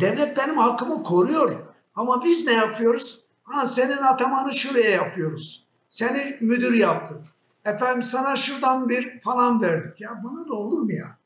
[0.00, 1.52] Devlet benim hakkımı koruyor.
[1.94, 3.24] Ama biz ne yapıyoruz?
[3.42, 5.66] Ha senin atamanı şuraya yapıyoruz.
[5.88, 7.31] Seni müdür yaptık.
[7.64, 10.00] Efendim sana şuradan bir falan verdik.
[10.00, 11.18] Ya bunu da olur mu ya?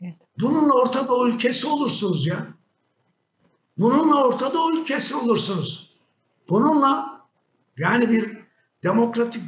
[0.00, 0.14] Evet.
[0.40, 2.46] Bununla Orta Doğu ülkesi olursunuz ya.
[3.78, 5.96] Bununla Orta Doğu ülkesi olursunuz.
[6.48, 7.20] Bununla
[7.76, 8.38] yani bir
[8.84, 9.42] demokratik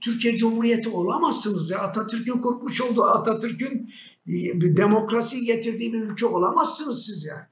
[0.00, 1.78] Türkiye Cumhuriyeti olamazsınız ya.
[1.78, 3.90] Atatürk'ün kurmuş olduğu, Atatürk'ün
[4.28, 7.50] e, bir demokrasi getirdiği bir ülke olamazsınız siz ya.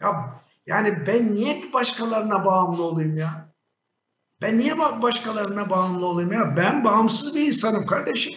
[0.00, 3.51] Ya yani ben niye başkalarına bağımlı olayım ya?
[4.42, 6.56] Ben niye başkalarına bağımlı olayım ya?
[6.56, 8.34] Ben bağımsız bir insanım kardeşim.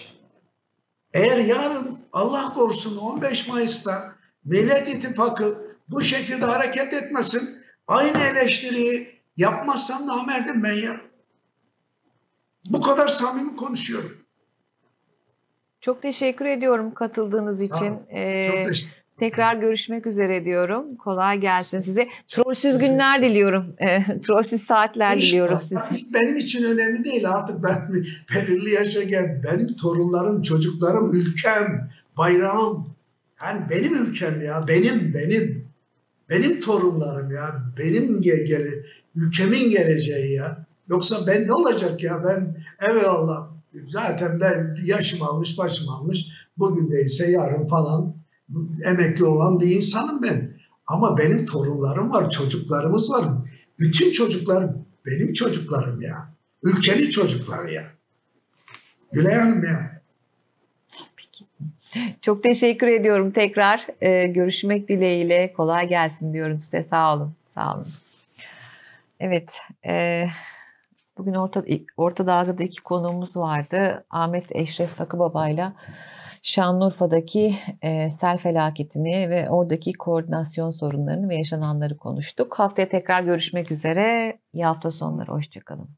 [1.14, 10.08] Eğer yarın Allah korusun 15 Mayıs'ta Millet İttifakı bu şekilde hareket etmesin, aynı eleştiriyi Yapmazsam
[10.08, 11.02] namerdim ben ya.
[12.70, 14.18] Bu kadar samimi konuşuyorum.
[15.82, 18.00] Çok teşekkür ediyorum katıldığınız için.
[18.10, 20.96] Ee, Çok teşekkür Tekrar görüşmek üzere diyorum.
[20.96, 22.08] Kolay gelsin size.
[22.28, 23.76] Trollsüz günler diliyorum.
[23.86, 25.82] E, trollsüz saatler diliyorum size.
[26.14, 27.94] Benim için önemli değil artık ben
[28.36, 29.42] belirli yaşa gel.
[29.44, 32.88] Benim torunlarım, çocuklarım, ülkem, bayrağım.
[33.44, 34.68] Yani benim ülkem ya.
[34.68, 35.68] Benim, benim.
[36.30, 37.64] Benim torunlarım ya.
[37.80, 38.68] Benim gel, gel
[39.16, 40.66] ülkemin geleceği ya.
[40.90, 42.56] Yoksa ben ne olacak ya ben
[43.08, 43.50] Allah
[43.88, 46.26] zaten ben yaşım almış başım almış
[46.58, 48.16] bugün değilse yarın falan
[48.84, 50.56] emekli olan bir insanım ben.
[50.88, 53.26] Ama benim torunlarım var, çocuklarımız var.
[53.80, 54.70] Bütün çocuklar
[55.06, 56.32] benim çocuklarım ya.
[56.64, 57.84] Ülkenin çocukları ya.
[59.12, 60.02] Gülay Hanım ya.
[62.22, 63.88] Çok teşekkür ediyorum tekrar.
[64.02, 65.54] Ee, görüşmek dileğiyle.
[65.54, 66.84] Kolay gelsin diyorum size.
[66.84, 67.34] Sağ olun.
[67.56, 67.88] Sağ olun.
[69.20, 70.26] Evet, e,
[71.18, 71.64] bugün Orta,
[71.98, 74.06] Orta Dağ'da iki konuğumuz vardı.
[74.10, 75.72] Ahmet Eşref Akıbaba ile
[76.48, 82.60] Şanlıurfa'daki e, sel felaketini ve oradaki koordinasyon sorunlarını ve yaşananları konuştuk.
[82.60, 84.40] Haftaya tekrar görüşmek üzere.
[84.54, 85.90] İyi hafta sonları, hoşçakalın.